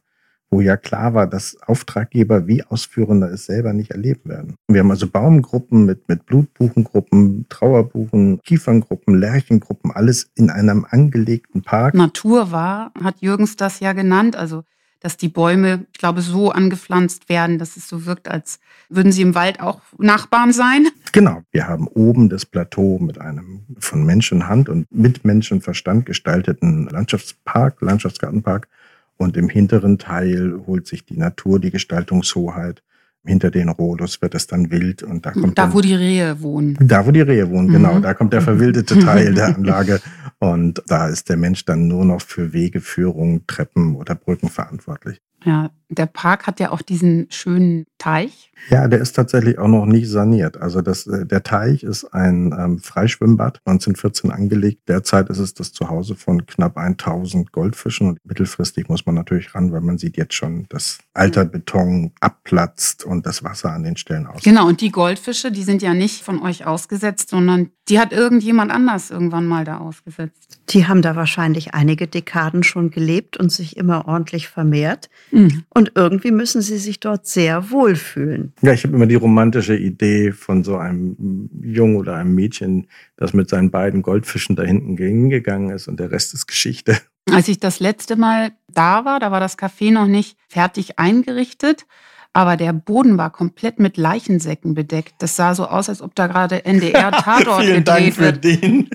wo 0.50 0.62
ja 0.62 0.78
klar 0.78 1.14
war, 1.14 1.28
dass 1.28 1.58
Auftraggeber 1.66 2.48
wie 2.48 2.64
Ausführender 2.64 3.30
es 3.32 3.46
selber 3.46 3.74
nicht 3.74 3.92
erleben 3.92 4.30
werden. 4.30 4.56
Wir 4.68 4.82
haben 4.82 4.92
also 4.92 5.08
Baumgruppen 5.08 5.86
mit, 5.86 6.08
mit 6.08 6.26
Blutbuchengruppen, 6.26 7.48
Trauerbuchen, 7.50 8.40
Kieferngruppen, 8.44 9.16
Lärchengruppen, 9.16 9.92
alles 9.92 10.32
in 10.36 10.50
einem 10.50 10.86
angelegten 10.90 11.62
Park. 11.64 11.94
Natur 11.94 12.52
war, 12.52 12.92
hat 13.02 13.16
Jürgens 13.20 13.56
das 13.56 13.80
ja 13.80 13.94
genannt, 13.94 14.36
also 14.36 14.64
dass 15.00 15.18
die 15.18 15.30
Bäume, 15.30 15.86
ich 15.94 16.00
glaube, 16.00 16.22
so 16.22 16.52
angepflanzt 16.52 17.30
werden, 17.30 17.60
dass 17.60 17.78
es 17.78 17.88
so 17.88 18.06
wirkt, 18.06 18.28
als 18.28 18.60
würden 18.90 19.12
sie 19.12 19.22
im 19.22 19.36
Wald 19.36 19.60
auch 19.60 19.82
Nachbarn 19.98 20.54
sein. 20.54 20.88
Genau. 21.12 21.44
Wir 21.52 21.68
haben 21.68 21.88
oben 21.88 22.30
das 22.30 22.46
Plateau 22.46 22.98
mit 23.00 23.20
einem 23.20 23.62
von 23.80 24.06
Menschenhand 24.06 24.70
und 24.70 24.88
mit 24.92 25.24
Menschenverstand 25.24 26.06
gestalteten 26.06 26.88
Landschaftspark, 26.90 27.82
Landschaftsgartenpark 27.82 28.68
und 29.18 29.38
im 29.38 29.50
hinteren 29.50 29.98
Teil 29.98 30.62
holt 30.66 30.88
sich 30.88 31.06
die 31.06 31.18
Natur 31.18 31.60
die 31.60 31.72
Gestaltungshoheit. 31.72 32.84
Hinter 33.26 33.52
den 33.52 33.68
Rodos 33.68 34.22
wird 34.22 34.36
es 34.36 34.48
dann 34.48 34.72
wild 34.72 35.04
und 35.04 35.26
da 35.26 35.32
kommt 35.32 35.58
da, 35.58 35.64
dann, 35.64 35.74
wo 35.74 35.82
die 35.82 35.96
Rehe 35.96 36.42
wohnen. 36.42 36.78
Da, 36.80 37.06
wo 37.06 37.12
die 37.12 37.22
Rehe 37.22 37.50
wohnen, 37.50 37.68
genau. 37.68 37.90
mhm. 37.90 37.96
genau. 37.96 38.00
Da 38.00 38.14
kommt 38.14 38.32
der 38.32 38.42
verwildete 38.42 38.98
Teil 39.00 39.34
der 39.34 39.56
Anlage 39.56 40.00
und 40.40 40.82
da 40.88 41.10
ist 41.10 41.28
der 41.28 41.36
Mensch 41.36 41.66
dann 41.66 41.88
nur 41.88 42.06
noch 42.06 42.22
für 42.22 42.54
Wegeführung, 42.54 43.46
Treppen 43.46 43.96
oder 43.96 44.16
Brücken 44.16 44.50
verantwortlich. 44.50 45.22
Ja, 45.48 45.72
der 45.90 46.06
Park 46.06 46.48
hat 46.48 46.60
ja 46.60 46.72
auch 46.72 46.82
diesen 46.82 47.28
schönen 47.30 47.86
Teich. 47.98 48.52
Ja, 48.70 48.88
der 48.88 49.00
ist 49.00 49.16
tatsächlich 49.16 49.58
auch 49.58 49.70
noch 49.70 49.86
nicht 49.86 50.10
saniert. 50.10 50.58
Also 50.58 50.82
das, 50.82 51.08
äh, 51.08 51.26
der 51.26 51.44
Teich 51.44 51.84
ist 51.84 52.04
ein 52.14 52.54
ähm, 52.58 52.80
Freischwimmbad, 52.80 53.62
1914 53.66 54.32
angelegt. 54.32 54.90
Derzeit 54.90 55.30
ist 55.30 55.38
es 55.38 55.54
das 55.54 55.72
Zuhause 55.72 56.16
von 56.16 56.46
knapp 56.46 56.78
1000 56.78 57.52
Goldfischen 57.54 58.10
und 58.10 58.20
mittelfristig 58.26 58.90
muss 58.90 59.06
man 59.06 59.16
natürlich 59.16 59.56
ran, 59.56 59.72
weil 59.72 59.82
man 59.82 59.98
sieht 59.98 60.18
jetzt 60.18 60.34
schon, 60.34 60.66
dass 60.70 60.98
alter 61.14 61.46
Beton 61.46 62.12
abplatzt 62.20 63.06
und 63.06 63.26
das 63.26 63.44
Wasser 63.44 63.72
an 63.72 63.84
den 63.84 63.96
Stellen 63.96 64.28
aus. 64.28 64.44
Genau, 64.44 64.68
und 64.68 64.82
die 64.82 64.92
Goldfische, 64.92 65.52
die 65.52 65.64
sind 65.64 65.82
ja 65.82 65.94
nicht 65.94 66.24
von 66.24 66.42
euch 66.42 66.66
ausgesetzt, 66.66 67.30
sondern 67.30 67.72
die 67.88 68.00
hat 68.00 68.12
irgendjemand 68.12 68.72
anders 68.72 69.12
irgendwann 69.12 69.48
mal 69.48 69.64
da 69.64 69.78
ausgesetzt. 69.78 70.60
Die 70.70 70.88
haben 70.88 71.02
da 71.02 71.16
wahrscheinlich 71.16 71.74
einige 71.74 72.08
Dekaden 72.08 72.64
schon 72.64 72.92
gelebt 72.92 73.38
und 73.38 73.50
sich 73.50 73.78
immer 73.78 74.08
ordentlich 74.08 74.50
vermehrt. 74.50 75.10
Mhm. 75.32 75.37
Und 75.70 75.92
irgendwie 75.94 76.32
müssen 76.32 76.62
sie 76.62 76.78
sich 76.78 77.00
dort 77.00 77.28
sehr 77.28 77.70
wohlfühlen. 77.70 78.54
Ja, 78.62 78.74
ich 78.74 78.84
habe 78.84 78.96
immer 78.96 79.06
die 79.06 79.16
romantische 79.16 79.76
Idee 79.76 80.32
von 80.32 80.64
so 80.64 80.78
einem 80.78 81.50
Jungen 81.62 81.98
oder 81.98 82.16
einem 82.16 82.34
Mädchen, 82.34 82.88
das 83.18 83.34
mit 83.34 83.50
seinen 83.50 83.70
beiden 83.70 84.02
Goldfischen 84.02 84.56
da 84.56 84.64
hinten 84.64 84.98
hingegangen 84.98 85.70
ist 85.70 85.88
und 85.88 86.00
der 86.00 86.12
Rest 86.12 86.34
ist 86.34 86.48
Geschichte. 86.48 86.98
Als 87.32 87.48
ich 87.50 87.60
das 87.60 87.80
letzte 87.80 88.16
Mal 88.16 88.52
da 88.74 89.06
war, 89.06 89.20
da 89.20 89.32
war 89.32 89.40
das 89.40 89.60
Café 89.60 89.92
noch 89.92 90.08
nicht 90.08 90.38
fertig 90.48 90.98
eingerichtet, 90.98 91.86
aber 92.34 92.58
der 92.58 92.74
Boden 92.74 93.18
war 93.18 93.32
komplett 93.32 93.80
mit 93.80 93.98
Leichensäcken 93.98 94.74
bedeckt. 94.74 95.16
Das 95.20 95.36
sah 95.36 95.54
so 95.54 95.66
aus, 95.68 95.90
als 95.90 96.02
ob 96.02 96.16
da 96.16 96.28
gerade 96.28 96.66
NDR 96.66 97.12
Tatort 97.24 97.64
Vielen 97.64 97.84
gedreht 97.84 97.88
Dank 97.88 98.14
für 98.14 98.22
wird. 98.22 98.44
den. 98.44 98.90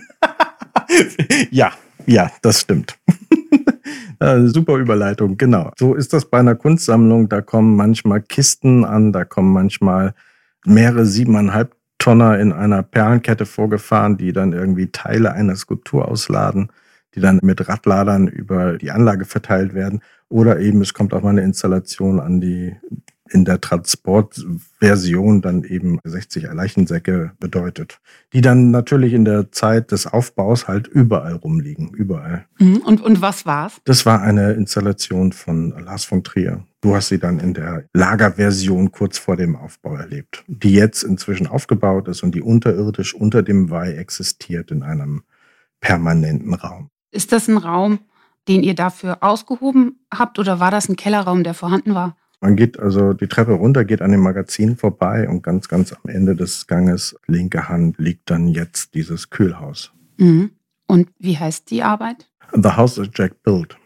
ja, 1.50 1.72
ja, 2.07 2.31
das 2.40 2.61
stimmt. 2.61 2.98
Äh, 4.20 4.46
Super 4.46 4.76
Überleitung, 4.76 5.37
genau. 5.37 5.72
So 5.78 5.94
ist 5.94 6.12
das 6.12 6.26
bei 6.26 6.38
einer 6.38 6.55
Kunstsammlung. 6.55 7.28
Da 7.28 7.40
kommen 7.40 7.76
manchmal 7.76 8.22
Kisten 8.22 8.85
an, 8.85 9.12
da 9.12 9.24
kommen 9.24 9.52
manchmal 9.52 10.14
mehrere 10.64 11.05
siebeneinhalb 11.07 11.74
Tonner 11.98 12.38
in 12.38 12.52
einer 12.52 12.83
Perlenkette 12.83 13.46
vorgefahren, 13.46 14.16
die 14.16 14.33
dann 14.33 14.52
irgendwie 14.52 14.88
Teile 14.90 15.33
einer 15.33 15.57
Skulptur 15.57 16.09
ausladen, 16.09 16.70
die 17.14 17.20
dann 17.20 17.38
mit 17.42 17.68
Radladern 17.68 18.26
über 18.26 18.76
die 18.78 18.90
Anlage 18.90 19.24
verteilt 19.24 19.74
werden. 19.74 20.00
Oder 20.28 20.59
eben 20.61 20.81
es 20.81 20.94
kommt 20.94 21.14
auch 21.14 21.22
mal 21.22 21.31
eine 21.31 21.42
Installation 21.42 22.18
an, 22.18 22.40
die 22.40 22.76
in 23.33 23.45
der 23.45 23.61
Transportversion 23.61 25.40
dann 25.40 25.64
eben 25.64 25.99
60 26.05 26.45
Leichensäcke 26.53 27.33
bedeutet, 27.40 28.01
die 28.33 28.40
dann 28.40 28.71
natürlich 28.71 29.12
in 29.12 29.25
der 29.25 29.51
Zeit 29.53 29.90
des 29.90 30.07
Aufbaus 30.07 30.68
halt 30.68 30.87
überall 30.87 31.35
rumliegen, 31.35 31.90
überall. 31.95 32.47
Mhm. 32.59 32.79
Und, 32.79 33.01
und 33.01 33.21
was 33.21 33.47
war's? 33.47 33.81
Das 33.85 34.07
war 34.07 34.21
eine 34.21 34.53
Installation 34.53 35.33
von 35.33 35.71
Lars 35.85 36.05
von 36.05 36.23
Trier. 36.23 36.64
Du 36.81 36.95
hast 36.97 37.09
sie 37.09 37.18
dann 37.18 37.38
in 37.38 37.55
der 37.55 37.85
Lagerversion 37.95 38.90
kurz 38.90 39.16
vor 39.16 39.37
dem 39.37 39.57
Aufbau 39.57 39.95
erlebt, 39.95 40.45
die 40.49 40.73
jetzt 40.73 41.05
inzwischen 41.05 41.47
aufgebaut 41.47 42.09
ist 42.09 42.23
und 42.23 42.35
die 42.35 42.42
unterirdisch 42.42 43.14
unter 43.14 43.42
dem 43.42 43.71
Weih 43.71 43.95
existiert 43.95 44.71
in 44.71 44.83
einem 44.83 45.23
permanenten 45.81 46.55
Raum. 46.55 46.88
Ist 47.12 47.33
das 47.33 47.49
ein 47.49 47.59
Raum, 47.59 48.01
den 48.49 48.62
ihr 48.62 48.75
dafür 48.75 49.18
ausgehoben 49.21 50.01
habt 50.12 50.38
oder 50.38 50.59
war 50.59 50.71
das 50.71 50.88
ein 50.88 50.97
Kellerraum, 50.97 51.45
der 51.45 51.55
vorhanden 51.55 51.95
war? 51.95 52.16
Man 52.42 52.57
geht 52.57 52.81
also 52.81 53.12
die 53.12 53.28
Treppe 53.28 53.52
runter, 53.52 53.85
geht 53.85 54.02
an 54.02 54.11
dem 54.11 54.20
Magazin 54.20 54.76
vorbei 54.76 55.28
und 55.28 55.44
ganz, 55.44 55.68
ganz 55.68 55.92
am 55.92 56.11
Ende 56.11 56.35
des 56.35 56.66
Ganges, 56.66 57.16
linke 57.28 57.68
Hand, 57.68 57.98
liegt 57.98 58.28
dann 58.31 58.48
jetzt 58.48 58.94
dieses 58.94 59.31
Kühlhaus. 59.31 59.92
Mhm. 60.16 60.50
Und 60.88 61.09
wie 61.20 61.38
heißt 61.38 61.70
die 61.70 61.85
Arbeit? 61.85 62.28
The 62.52 62.70
House 62.70 62.96
that 62.96 63.16
Jack 63.16 63.44
Built. 63.44 63.76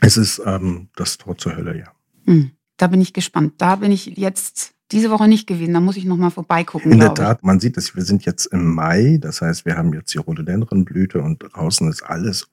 Es 0.00 0.16
ist 0.16 0.42
ähm, 0.44 0.88
das 0.96 1.18
Tor 1.18 1.38
zur 1.38 1.56
Hölle, 1.56 1.78
ja. 1.78 1.92
Mhm. 2.24 2.50
Da 2.78 2.88
bin 2.88 3.00
ich 3.00 3.12
gespannt. 3.12 3.54
Da 3.58 3.76
bin 3.76 3.92
ich 3.92 4.06
jetzt 4.16 4.72
diese 4.90 5.10
Woche 5.10 5.28
nicht 5.28 5.46
gewesen. 5.46 5.72
Da 5.72 5.80
muss 5.80 5.96
ich 5.96 6.04
noch 6.04 6.16
mal 6.16 6.30
vorbeigucken. 6.30 6.90
In 6.90 6.98
der 6.98 7.10
glaub 7.10 7.18
ich. 7.18 7.24
Tat, 7.24 7.44
man 7.44 7.60
sieht 7.60 7.76
es, 7.76 7.94
wir 7.94 8.02
sind 8.02 8.24
jetzt 8.24 8.46
im 8.46 8.74
Mai, 8.74 9.18
das 9.20 9.40
heißt, 9.40 9.64
wir 9.64 9.76
haben 9.76 9.94
jetzt 9.94 10.12
die 10.12 10.18
Rhododendronblüte 10.18 11.22
und 11.22 11.38
draußen 11.38 11.88
ist 11.88 12.02
alles 12.02 12.48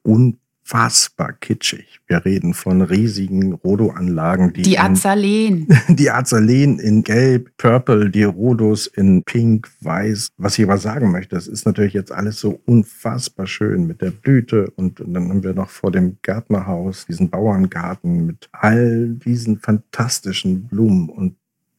unfassbar 0.63 1.33
kitschig. 1.33 1.99
Wir 2.07 2.23
reden 2.25 2.53
von 2.53 2.81
riesigen 2.81 3.53
Rhodo-Anlagen, 3.53 4.53
die, 4.53 4.61
Die 4.61 4.73
in- 4.75 4.79
Azaleen. 4.79 5.67
die 5.89 6.09
Azaleen 6.09 6.79
in 6.79 7.03
Gelb, 7.03 7.51
Purple, 7.57 8.09
die 8.09 8.23
Rhodos 8.23 8.87
in 8.87 9.23
Pink, 9.23 9.69
Weiß. 9.81 10.29
Was 10.37 10.57
ich 10.57 10.65
aber 10.65 10.77
sagen 10.77 11.11
möchte, 11.11 11.35
das 11.35 11.47
ist 11.47 11.65
natürlich 11.65 11.93
jetzt 11.93 12.11
alles 12.11 12.39
so 12.39 12.61
unfassbar 12.65 13.47
schön 13.47 13.87
mit 13.87 14.01
der 14.01 14.11
Blüte 14.11 14.69
und, 14.75 15.01
und 15.01 15.13
dann 15.13 15.29
haben 15.29 15.43
wir 15.43 15.53
noch 15.53 15.69
vor 15.69 15.91
dem 15.91 16.17
Gärtnerhaus 16.21 17.05
diesen 17.07 17.29
Bauerngarten 17.29 18.25
mit 18.25 18.49
all 18.53 19.09
diesen 19.09 19.59
fantastischen 19.59 20.67
Blumen 20.67 21.09
und 21.09 21.35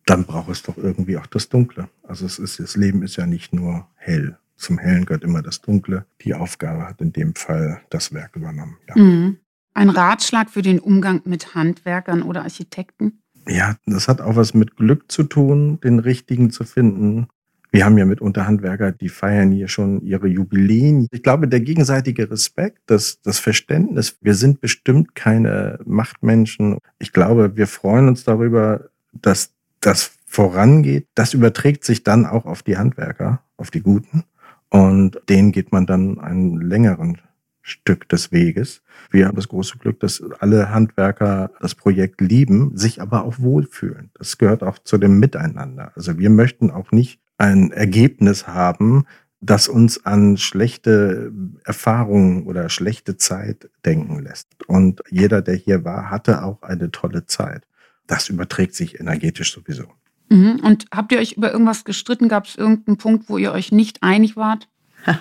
dann 0.07 0.25
braucht 0.25 0.51
es 0.51 0.62
doch 0.62 0.77
irgendwie 0.77 1.16
auch 1.16 1.27
das 1.27 1.49
Dunkle. 1.49 1.88
Also 2.03 2.27
es 2.27 2.38
ist, 2.38 2.61
das 2.61 2.77
Leben 2.77 3.03
ist 3.03 3.16
ja 3.16 3.25
nicht 3.27 3.55
nur 3.55 3.87
hell. 3.94 4.37
Zum 4.64 4.79
Hellen 4.79 5.05
gehört 5.05 5.24
immer 5.24 5.42
das 5.42 5.61
Dunkle. 5.61 6.07
Die 6.22 6.33
Aufgabe 6.33 6.88
hat 6.88 7.03
in 7.03 7.12
dem 7.12 7.35
Fall 7.35 7.83
das 7.90 8.14
Werk 8.14 8.35
übernommen. 8.35 8.79
Ja. 8.88 8.96
Mhm. 8.96 9.37
Ein 9.74 9.90
Ratschlag 9.90 10.48
für 10.48 10.62
den 10.62 10.79
Umgang 10.79 11.20
mit 11.27 11.55
Handwerkern 11.55 12.22
oder 12.22 12.44
Architekten? 12.44 13.20
Ja, 13.46 13.77
das 13.85 14.09
hat 14.09 14.22
auch 14.22 14.37
was 14.37 14.55
mit 14.55 14.77
Glück 14.77 15.12
zu 15.12 15.24
tun, 15.24 15.81
den 15.83 15.98
richtigen 15.98 16.50
zu 16.50 16.64
finden. 16.64 17.27
Wir 17.72 17.85
haben 17.85 17.98
ja 17.98 18.07
mitunter 18.07 18.46
Handwerker, 18.46 18.90
die 18.90 19.11
feiern 19.11 19.50
hier 19.50 19.68
schon 19.68 20.00
ihre 20.00 20.29
Jubiläen. 20.29 21.09
Ich 21.11 21.22
glaube, 21.22 21.46
der 21.46 21.61
gegenseitige 21.61 22.31
Respekt, 22.31 22.79
das, 22.87 23.20
das 23.20 23.40
Verständnis, 23.40 24.16
wir 24.22 24.35
sind 24.35 24.62
bestimmt 24.62 25.14
keine 25.14 25.79
Machtmenschen. 25.85 26.79
Ich 26.98 27.12
glaube, 27.12 27.55
wir 27.57 27.66
freuen 27.66 28.09
uns 28.09 28.24
darüber, 28.24 28.88
dass 29.12 29.53
das 29.81 30.12
vorangeht. 30.24 31.09
Das 31.14 31.35
überträgt 31.35 31.85
sich 31.85 32.03
dann 32.03 32.24
auch 32.24 32.46
auf 32.46 32.62
die 32.62 32.79
Handwerker, 32.79 33.42
auf 33.59 33.70
die 33.70 33.83
Guten. 33.83 34.24
Und 34.75 35.21
denen 35.29 35.53
geht 35.53 35.71
man 35.71 35.87
dann 35.87 36.19
einen 36.19 36.61
längeren 36.61 37.19
Stück 37.63 38.09
des 38.09 38.33
Weges. 38.33 38.83
Wir 39.09 39.29
haben 39.29 39.37
das 39.37 39.47
große 39.47 39.79
Glück, 39.79 40.01
dass 40.01 40.21
alle 40.41 40.71
Handwerker 40.71 41.53
das 41.61 41.77
Projekt 41.77 42.21
lieben, 42.21 42.77
sich 42.77 43.01
aber 43.01 43.23
auch 43.23 43.39
wohlfühlen. 43.39 44.11
Das 44.15 44.37
gehört 44.37 44.65
auch 44.65 44.81
zu 44.81 44.99
dem 44.99 45.21
Miteinander. 45.21 45.93
Also 45.95 46.19
wir 46.19 46.29
möchten 46.29 46.73
auch 46.73 46.91
nicht 46.91 47.21
ein 47.39 47.71
Ergebnis 47.71 48.49
haben, 48.49 49.05
das 49.41 49.69
uns 49.69 50.05
an 50.07 50.39
schlechte 50.39 51.31
Erfahrungen 51.65 52.43
oder 52.43 52.69
schlechte 52.69 53.17
Zeit 53.17 53.71
denken 53.85 54.25
lässt. 54.25 54.49
Und 54.67 55.03
jeder, 55.09 55.41
der 55.41 55.55
hier 55.55 55.85
war, 55.85 56.11
hatte 56.11 56.43
auch 56.43 56.63
eine 56.63 56.91
tolle 56.91 57.27
Zeit. 57.27 57.63
Das 58.09 58.29
überträgt 58.29 58.75
sich 58.75 58.99
energetisch 58.99 59.55
sowieso. 59.55 59.85
Mhm. 60.29 60.61
Und 60.63 60.87
habt 60.95 61.13
ihr 61.13 61.19
euch 61.19 61.33
über 61.33 61.53
irgendwas 61.53 61.85
gestritten? 61.85 62.29
Gab 62.29 62.47
es 62.47 62.57
irgendeinen 62.57 62.97
Punkt, 62.97 63.29
wo 63.29 63.39
ihr 63.39 63.53
euch 63.53 63.73
nicht 63.73 64.03
einig 64.03 64.37
wart? 64.37 64.69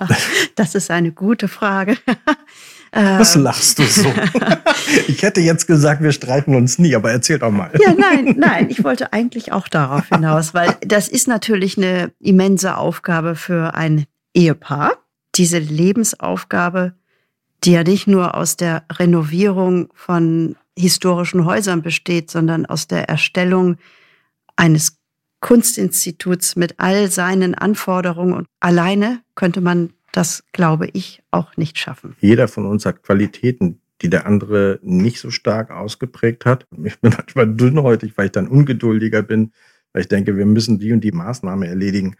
Das 0.55 0.75
ist 0.75 0.91
eine 0.91 1.11
gute 1.11 1.47
Frage. 1.47 1.97
Was 2.93 3.33
lachst 3.35 3.79
du 3.79 3.83
so? 3.83 4.13
ich 5.07 5.23
hätte 5.23 5.41
jetzt 5.41 5.65
gesagt, 5.65 6.03
wir 6.03 6.11
streiten 6.11 6.53
uns 6.53 6.77
nie, 6.77 6.95
aber 6.95 7.11
erzähl 7.11 7.39
doch 7.39 7.49
mal. 7.49 7.71
Ja, 7.81 7.93
nein, 7.97 8.35
nein, 8.37 8.69
ich 8.69 8.83
wollte 8.83 9.11
eigentlich 9.11 9.51
auch 9.51 9.67
darauf 9.67 10.09
hinaus, 10.09 10.53
weil 10.53 10.77
das 10.81 11.07
ist 11.07 11.27
natürlich 11.27 11.75
eine 11.75 12.11
immense 12.19 12.77
Aufgabe 12.77 13.35
für 13.35 13.73
ein 13.73 14.05
Ehepaar. 14.35 14.93
Diese 15.35 15.57
Lebensaufgabe, 15.57 16.93
die 17.63 17.71
ja 17.71 17.83
nicht 17.83 18.05
nur 18.05 18.35
aus 18.35 18.57
der 18.57 18.83
Renovierung 18.91 19.89
von 19.95 20.55
historischen 20.77 21.45
Häusern 21.45 21.81
besteht, 21.81 22.29
sondern 22.29 22.67
aus 22.67 22.87
der 22.87 23.09
Erstellung 23.09 23.77
eines 24.55 24.97
Kunstinstituts 25.39 26.55
mit 26.55 26.75
all 26.77 27.11
seinen 27.11 27.53
Anforderungen. 27.55 28.33
Und 28.33 28.47
alleine 28.59 29.21
könnte 29.35 29.61
man 29.61 29.91
das, 30.13 30.43
glaube 30.53 30.87
ich, 30.93 31.21
auch 31.31 31.57
nicht 31.57 31.77
schaffen. 31.77 32.15
Jeder 32.21 32.47
von 32.47 32.65
uns 32.65 32.85
hat 32.85 33.03
Qualitäten, 33.03 33.81
die 34.01 34.09
der 34.09 34.25
andere 34.25 34.79
nicht 34.81 35.19
so 35.19 35.31
stark 35.31 35.71
ausgeprägt 35.71 36.45
hat. 36.45 36.65
Ich 36.83 36.99
bin 36.99 37.13
manchmal 37.17 37.53
dünnhäutig, 37.53 38.13
weil 38.15 38.27
ich 38.27 38.31
dann 38.31 38.47
ungeduldiger 38.47 39.21
bin, 39.21 39.51
weil 39.91 40.03
ich 40.03 40.07
denke, 40.07 40.37
wir 40.37 40.45
müssen 40.45 40.79
die 40.79 40.93
und 40.93 41.01
die 41.01 41.11
Maßnahme 41.11 41.67
erledigen. 41.67 42.15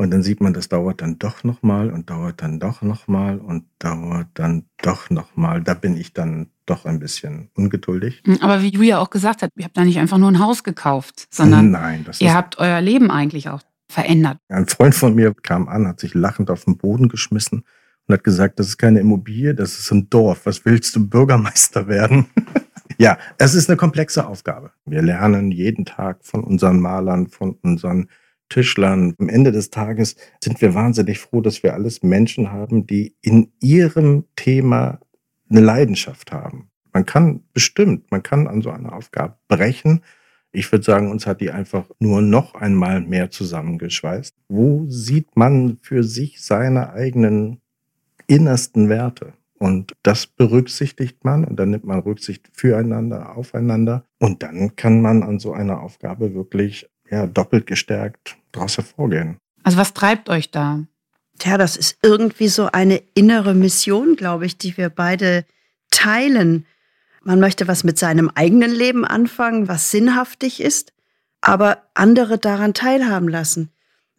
Und 0.00 0.12
dann 0.12 0.22
sieht 0.22 0.40
man, 0.40 0.54
das 0.54 0.70
dauert 0.70 1.02
dann 1.02 1.18
doch 1.18 1.44
nochmal 1.44 1.90
und 1.90 2.08
dauert 2.08 2.40
dann 2.40 2.58
doch 2.58 2.80
nochmal 2.80 3.36
und 3.36 3.64
dauert 3.80 4.28
dann 4.32 4.64
doch 4.80 5.10
nochmal. 5.10 5.60
Da 5.60 5.74
bin 5.74 5.94
ich 5.94 6.14
dann 6.14 6.46
doch 6.64 6.86
ein 6.86 7.00
bisschen 7.00 7.50
ungeduldig. 7.54 8.22
Mhm. 8.24 8.38
Aber 8.40 8.62
wie 8.62 8.70
Julia 8.70 8.98
auch 8.98 9.10
gesagt 9.10 9.42
hat, 9.42 9.50
ihr 9.56 9.64
habt 9.66 9.76
da 9.76 9.84
nicht 9.84 9.98
einfach 9.98 10.16
nur 10.16 10.30
ein 10.30 10.38
Haus 10.38 10.64
gekauft, 10.64 11.28
sondern 11.30 11.70
Nein, 11.72 12.04
das 12.06 12.18
ihr 12.22 12.32
habt 12.32 12.56
euer 12.56 12.80
Leben 12.80 13.10
eigentlich 13.10 13.50
auch 13.50 13.60
verändert. 13.92 14.38
Ein 14.48 14.66
Freund 14.68 14.94
von 14.94 15.14
mir 15.14 15.34
kam 15.34 15.68
an, 15.68 15.86
hat 15.86 16.00
sich 16.00 16.14
lachend 16.14 16.50
auf 16.50 16.64
den 16.64 16.78
Boden 16.78 17.10
geschmissen 17.10 17.64
und 18.06 18.14
hat 18.14 18.24
gesagt, 18.24 18.58
das 18.58 18.68
ist 18.68 18.78
keine 18.78 19.00
Immobilie, 19.00 19.54
das 19.54 19.78
ist 19.78 19.90
ein 19.90 20.08
Dorf. 20.08 20.46
Was 20.46 20.64
willst 20.64 20.96
du 20.96 21.06
Bürgermeister 21.06 21.88
werden? 21.88 22.24
ja, 22.96 23.18
es 23.36 23.52
ist 23.52 23.68
eine 23.68 23.76
komplexe 23.76 24.26
Aufgabe. 24.26 24.70
Wir 24.86 25.02
lernen 25.02 25.52
jeden 25.52 25.84
Tag 25.84 26.24
von 26.24 26.42
unseren 26.42 26.80
Malern, 26.80 27.26
von 27.26 27.58
unseren 27.60 28.08
Tischlern. 28.50 29.14
Am 29.18 29.30
Ende 29.30 29.52
des 29.52 29.70
Tages 29.70 30.16
sind 30.44 30.60
wir 30.60 30.74
wahnsinnig 30.74 31.18
froh, 31.18 31.40
dass 31.40 31.62
wir 31.62 31.72
alles 31.72 32.02
Menschen 32.02 32.52
haben, 32.52 32.86
die 32.86 33.16
in 33.22 33.50
ihrem 33.60 34.24
Thema 34.36 35.00
eine 35.48 35.60
Leidenschaft 35.60 36.32
haben. 36.32 36.70
Man 36.92 37.06
kann 37.06 37.44
bestimmt, 37.54 38.10
man 38.10 38.22
kann 38.22 38.46
an 38.46 38.60
so 38.60 38.70
einer 38.70 38.92
Aufgabe 38.92 39.36
brechen. 39.48 40.02
Ich 40.52 40.70
würde 40.70 40.84
sagen, 40.84 41.10
uns 41.10 41.26
hat 41.26 41.40
die 41.40 41.50
einfach 41.50 41.88
nur 42.00 42.20
noch 42.20 42.54
einmal 42.54 43.00
mehr 43.00 43.30
zusammengeschweißt. 43.30 44.34
Wo 44.48 44.84
sieht 44.88 45.36
man 45.36 45.78
für 45.80 46.02
sich 46.02 46.42
seine 46.42 46.92
eigenen 46.92 47.60
innersten 48.26 48.88
Werte? 48.88 49.34
Und 49.58 49.94
das 50.02 50.26
berücksichtigt 50.26 51.24
man 51.24 51.44
und 51.44 51.56
dann 51.56 51.70
nimmt 51.70 51.84
man 51.84 52.00
Rücksicht 52.00 52.48
füreinander, 52.52 53.36
aufeinander. 53.36 54.04
Und 54.18 54.42
dann 54.42 54.74
kann 54.74 55.02
man 55.02 55.22
an 55.22 55.38
so 55.38 55.52
einer 55.52 55.82
Aufgabe 55.82 56.34
wirklich 56.34 56.89
ja, 57.10 57.26
doppelt 57.26 57.66
gestärkt 57.66 58.36
daraus 58.52 58.76
hervorgehen. 58.76 59.36
Also 59.62 59.78
was 59.78 59.94
treibt 59.94 60.28
euch 60.28 60.50
da? 60.50 60.84
Tja, 61.38 61.58
das 61.58 61.76
ist 61.76 61.98
irgendwie 62.02 62.48
so 62.48 62.66
eine 62.66 63.02
innere 63.14 63.54
Mission, 63.54 64.16
glaube 64.16 64.46
ich, 64.46 64.58
die 64.58 64.76
wir 64.76 64.90
beide 64.90 65.44
teilen. 65.90 66.66
Man 67.22 67.40
möchte 67.40 67.68
was 67.68 67.84
mit 67.84 67.98
seinem 67.98 68.30
eigenen 68.34 68.70
Leben 68.70 69.04
anfangen, 69.04 69.68
was 69.68 69.90
sinnhaftig 69.90 70.60
ist. 70.60 70.92
aber 71.40 71.82
andere 71.94 72.38
daran 72.38 72.74
teilhaben 72.74 73.28
lassen. 73.28 73.70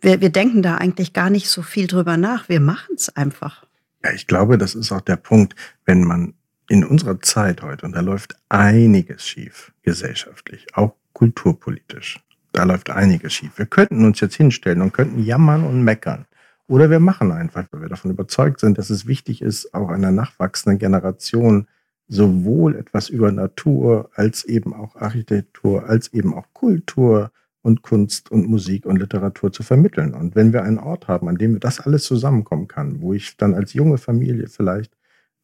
Wir, 0.01 0.21
wir 0.21 0.29
denken 0.29 0.61
da 0.61 0.75
eigentlich 0.77 1.13
gar 1.13 1.29
nicht 1.29 1.49
so 1.49 1.61
viel 1.61 1.87
drüber 1.87 2.17
nach. 2.17 2.49
Wir 2.49 2.59
machen 2.59 2.95
es 2.95 3.15
einfach. 3.15 3.65
Ja, 4.03 4.11
ich 4.11 4.27
glaube, 4.27 4.57
das 4.57 4.73
ist 4.73 4.91
auch 4.91 5.01
der 5.01 5.17
Punkt, 5.17 5.55
wenn 5.85 6.03
man 6.03 6.33
in 6.67 6.83
unserer 6.83 7.21
Zeit 7.21 7.61
heute, 7.61 7.85
und 7.85 7.93
da 7.93 7.99
läuft 7.99 8.35
einiges 8.49 9.27
schief, 9.27 9.71
gesellschaftlich, 9.83 10.65
auch 10.73 10.95
kulturpolitisch, 11.13 12.19
da 12.51 12.63
läuft 12.63 12.89
einiges 12.89 13.33
schief. 13.33 13.57
Wir 13.57 13.65
könnten 13.65 14.05
uns 14.05 14.19
jetzt 14.19 14.35
hinstellen 14.35 14.81
und 14.81 14.93
könnten 14.93 15.23
jammern 15.23 15.63
und 15.63 15.83
meckern. 15.83 16.25
Oder 16.67 16.89
wir 16.89 16.99
machen 16.99 17.31
einfach, 17.31 17.65
weil 17.71 17.81
wir 17.81 17.89
davon 17.89 18.11
überzeugt 18.11 18.59
sind, 18.59 18.77
dass 18.77 18.89
es 18.89 19.05
wichtig 19.05 19.41
ist, 19.41 19.73
auch 19.73 19.89
einer 19.89 20.11
nachwachsenden 20.11 20.79
Generation 20.79 21.67
sowohl 22.07 22.75
etwas 22.75 23.09
über 23.09 23.31
Natur 23.31 24.09
als 24.15 24.43
eben 24.43 24.73
auch 24.73 24.95
Architektur, 24.95 25.87
als 25.87 26.13
eben 26.13 26.33
auch 26.33 26.45
Kultur 26.53 27.31
und 27.61 27.83
Kunst 27.83 28.31
und 28.31 28.49
Musik 28.49 28.85
und 28.85 28.97
Literatur 28.97 29.51
zu 29.51 29.63
vermitteln. 29.63 30.13
Und 30.13 30.35
wenn 30.35 30.51
wir 30.51 30.63
einen 30.63 30.79
Ort 30.79 31.07
haben, 31.07 31.27
an 31.29 31.37
dem 31.37 31.59
das 31.59 31.79
alles 31.79 32.03
zusammenkommen 32.03 32.67
kann, 32.67 33.01
wo 33.01 33.13
ich 33.13 33.37
dann 33.37 33.53
als 33.53 33.73
junge 33.73 33.97
Familie 33.97 34.47
vielleicht 34.47 34.91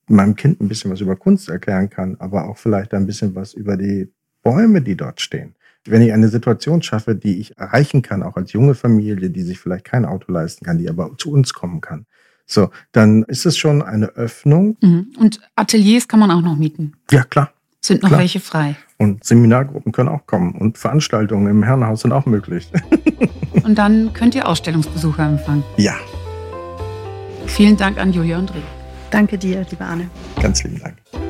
meinem 0.07 0.35
Kind 0.35 0.61
ein 0.61 0.67
bisschen 0.67 0.91
was 0.91 1.01
über 1.01 1.15
Kunst 1.15 1.49
erklären 1.49 1.89
kann, 1.89 2.15
aber 2.19 2.47
auch 2.47 2.57
vielleicht 2.57 2.93
ein 2.93 3.05
bisschen 3.05 3.35
was 3.35 3.53
über 3.53 3.77
die 3.77 4.11
Bäume, 4.41 4.81
die 4.81 4.95
dort 4.95 5.21
stehen. 5.21 5.55
Wenn 5.91 6.01
ich 6.01 6.11
eine 6.13 6.27
Situation 6.29 6.81
schaffe, 6.81 7.15
die 7.15 7.39
ich 7.39 7.57
erreichen 7.57 8.01
kann, 8.01 8.23
auch 8.23 8.35
als 8.37 8.53
junge 8.53 8.75
Familie, 8.75 9.29
die 9.29 9.41
sich 9.41 9.59
vielleicht 9.59 9.85
kein 9.85 10.05
Auto 10.05 10.31
leisten 10.31 10.65
kann, 10.65 10.77
die 10.77 10.89
aber 10.89 11.11
zu 11.17 11.31
uns 11.31 11.53
kommen 11.53 11.81
kann, 11.81 12.05
so, 12.45 12.69
dann 12.93 13.23
ist 13.23 13.45
es 13.45 13.57
schon 13.57 13.81
eine 13.81 14.07
Öffnung. 14.15 14.77
Mhm. 14.81 15.07
Und 15.17 15.39
Ateliers 15.55 16.07
kann 16.07 16.19
man 16.19 16.31
auch 16.31 16.41
noch 16.41 16.55
mieten. 16.55 16.93
Ja, 17.11 17.23
klar. 17.23 17.51
Sind 17.81 18.01
noch 18.01 18.09
Klar. 18.09 18.21
welche 18.21 18.39
frei. 18.39 18.75
Und 18.97 19.23
Seminargruppen 19.23 19.91
können 19.91 20.09
auch 20.09 20.25
kommen 20.25 20.55
und 20.55 20.77
Veranstaltungen 20.77 21.47
im 21.47 21.63
Herrenhaus 21.63 22.01
sind 22.01 22.11
auch 22.11 22.25
möglich. 22.25 22.69
Und 23.63 23.75
dann 23.77 24.13
könnt 24.13 24.33
ihr 24.33 24.47
Ausstellungsbesucher 24.47 25.25
empfangen. 25.27 25.63
ja, 25.77 25.95
Vielen 27.47 27.75
Dank 27.75 27.97
an 27.97 28.13
Julia 28.13 28.37
und 28.37 28.53
Rick. 28.53 28.63
Danke 29.11 29.37
dir, 29.37 29.65
liebe 29.69 29.83
Anne. 29.83 30.09
ganz 30.41 30.63
lieben 30.63 30.79
Dank. 30.79 31.26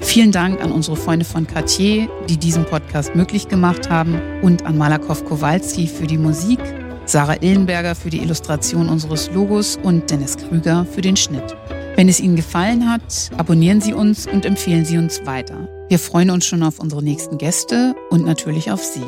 Vielen 0.00 0.32
Dank 0.32 0.62
an 0.62 0.72
unsere 0.72 0.96
Freunde 0.96 1.24
von 1.24 1.46
Cartier, 1.46 2.08
die 2.28 2.36
diesen 2.36 2.64
Podcast 2.64 3.14
möglich 3.14 3.48
gemacht 3.48 3.90
haben 3.90 4.20
und 4.42 4.64
an 4.64 4.78
Malakow 4.78 5.24
Kowalski 5.24 5.86
für 5.86 6.06
die 6.06 6.18
Musik, 6.18 6.60
Sarah 7.04 7.36
Illenberger 7.40 7.94
für 7.94 8.10
die 8.10 8.20
Illustration 8.20 8.88
unseres 8.88 9.30
Logos 9.32 9.78
und 9.82 10.10
Dennis 10.10 10.36
Krüger 10.36 10.86
für 10.86 11.00
den 11.00 11.16
Schnitt. 11.16 11.56
Wenn 11.96 12.08
es 12.08 12.20
Ihnen 12.20 12.36
gefallen 12.36 12.88
hat, 12.88 13.30
abonnieren 13.36 13.80
Sie 13.80 13.92
uns 13.92 14.26
und 14.26 14.46
empfehlen 14.46 14.84
Sie 14.84 14.98
uns 14.98 15.26
weiter. 15.26 15.68
Wir 15.88 15.98
freuen 15.98 16.30
uns 16.30 16.46
schon 16.46 16.62
auf 16.62 16.78
unsere 16.78 17.02
nächsten 17.02 17.38
Gäste 17.38 17.94
und 18.10 18.24
natürlich 18.24 18.70
auf 18.70 18.84
Sie. 18.84 19.02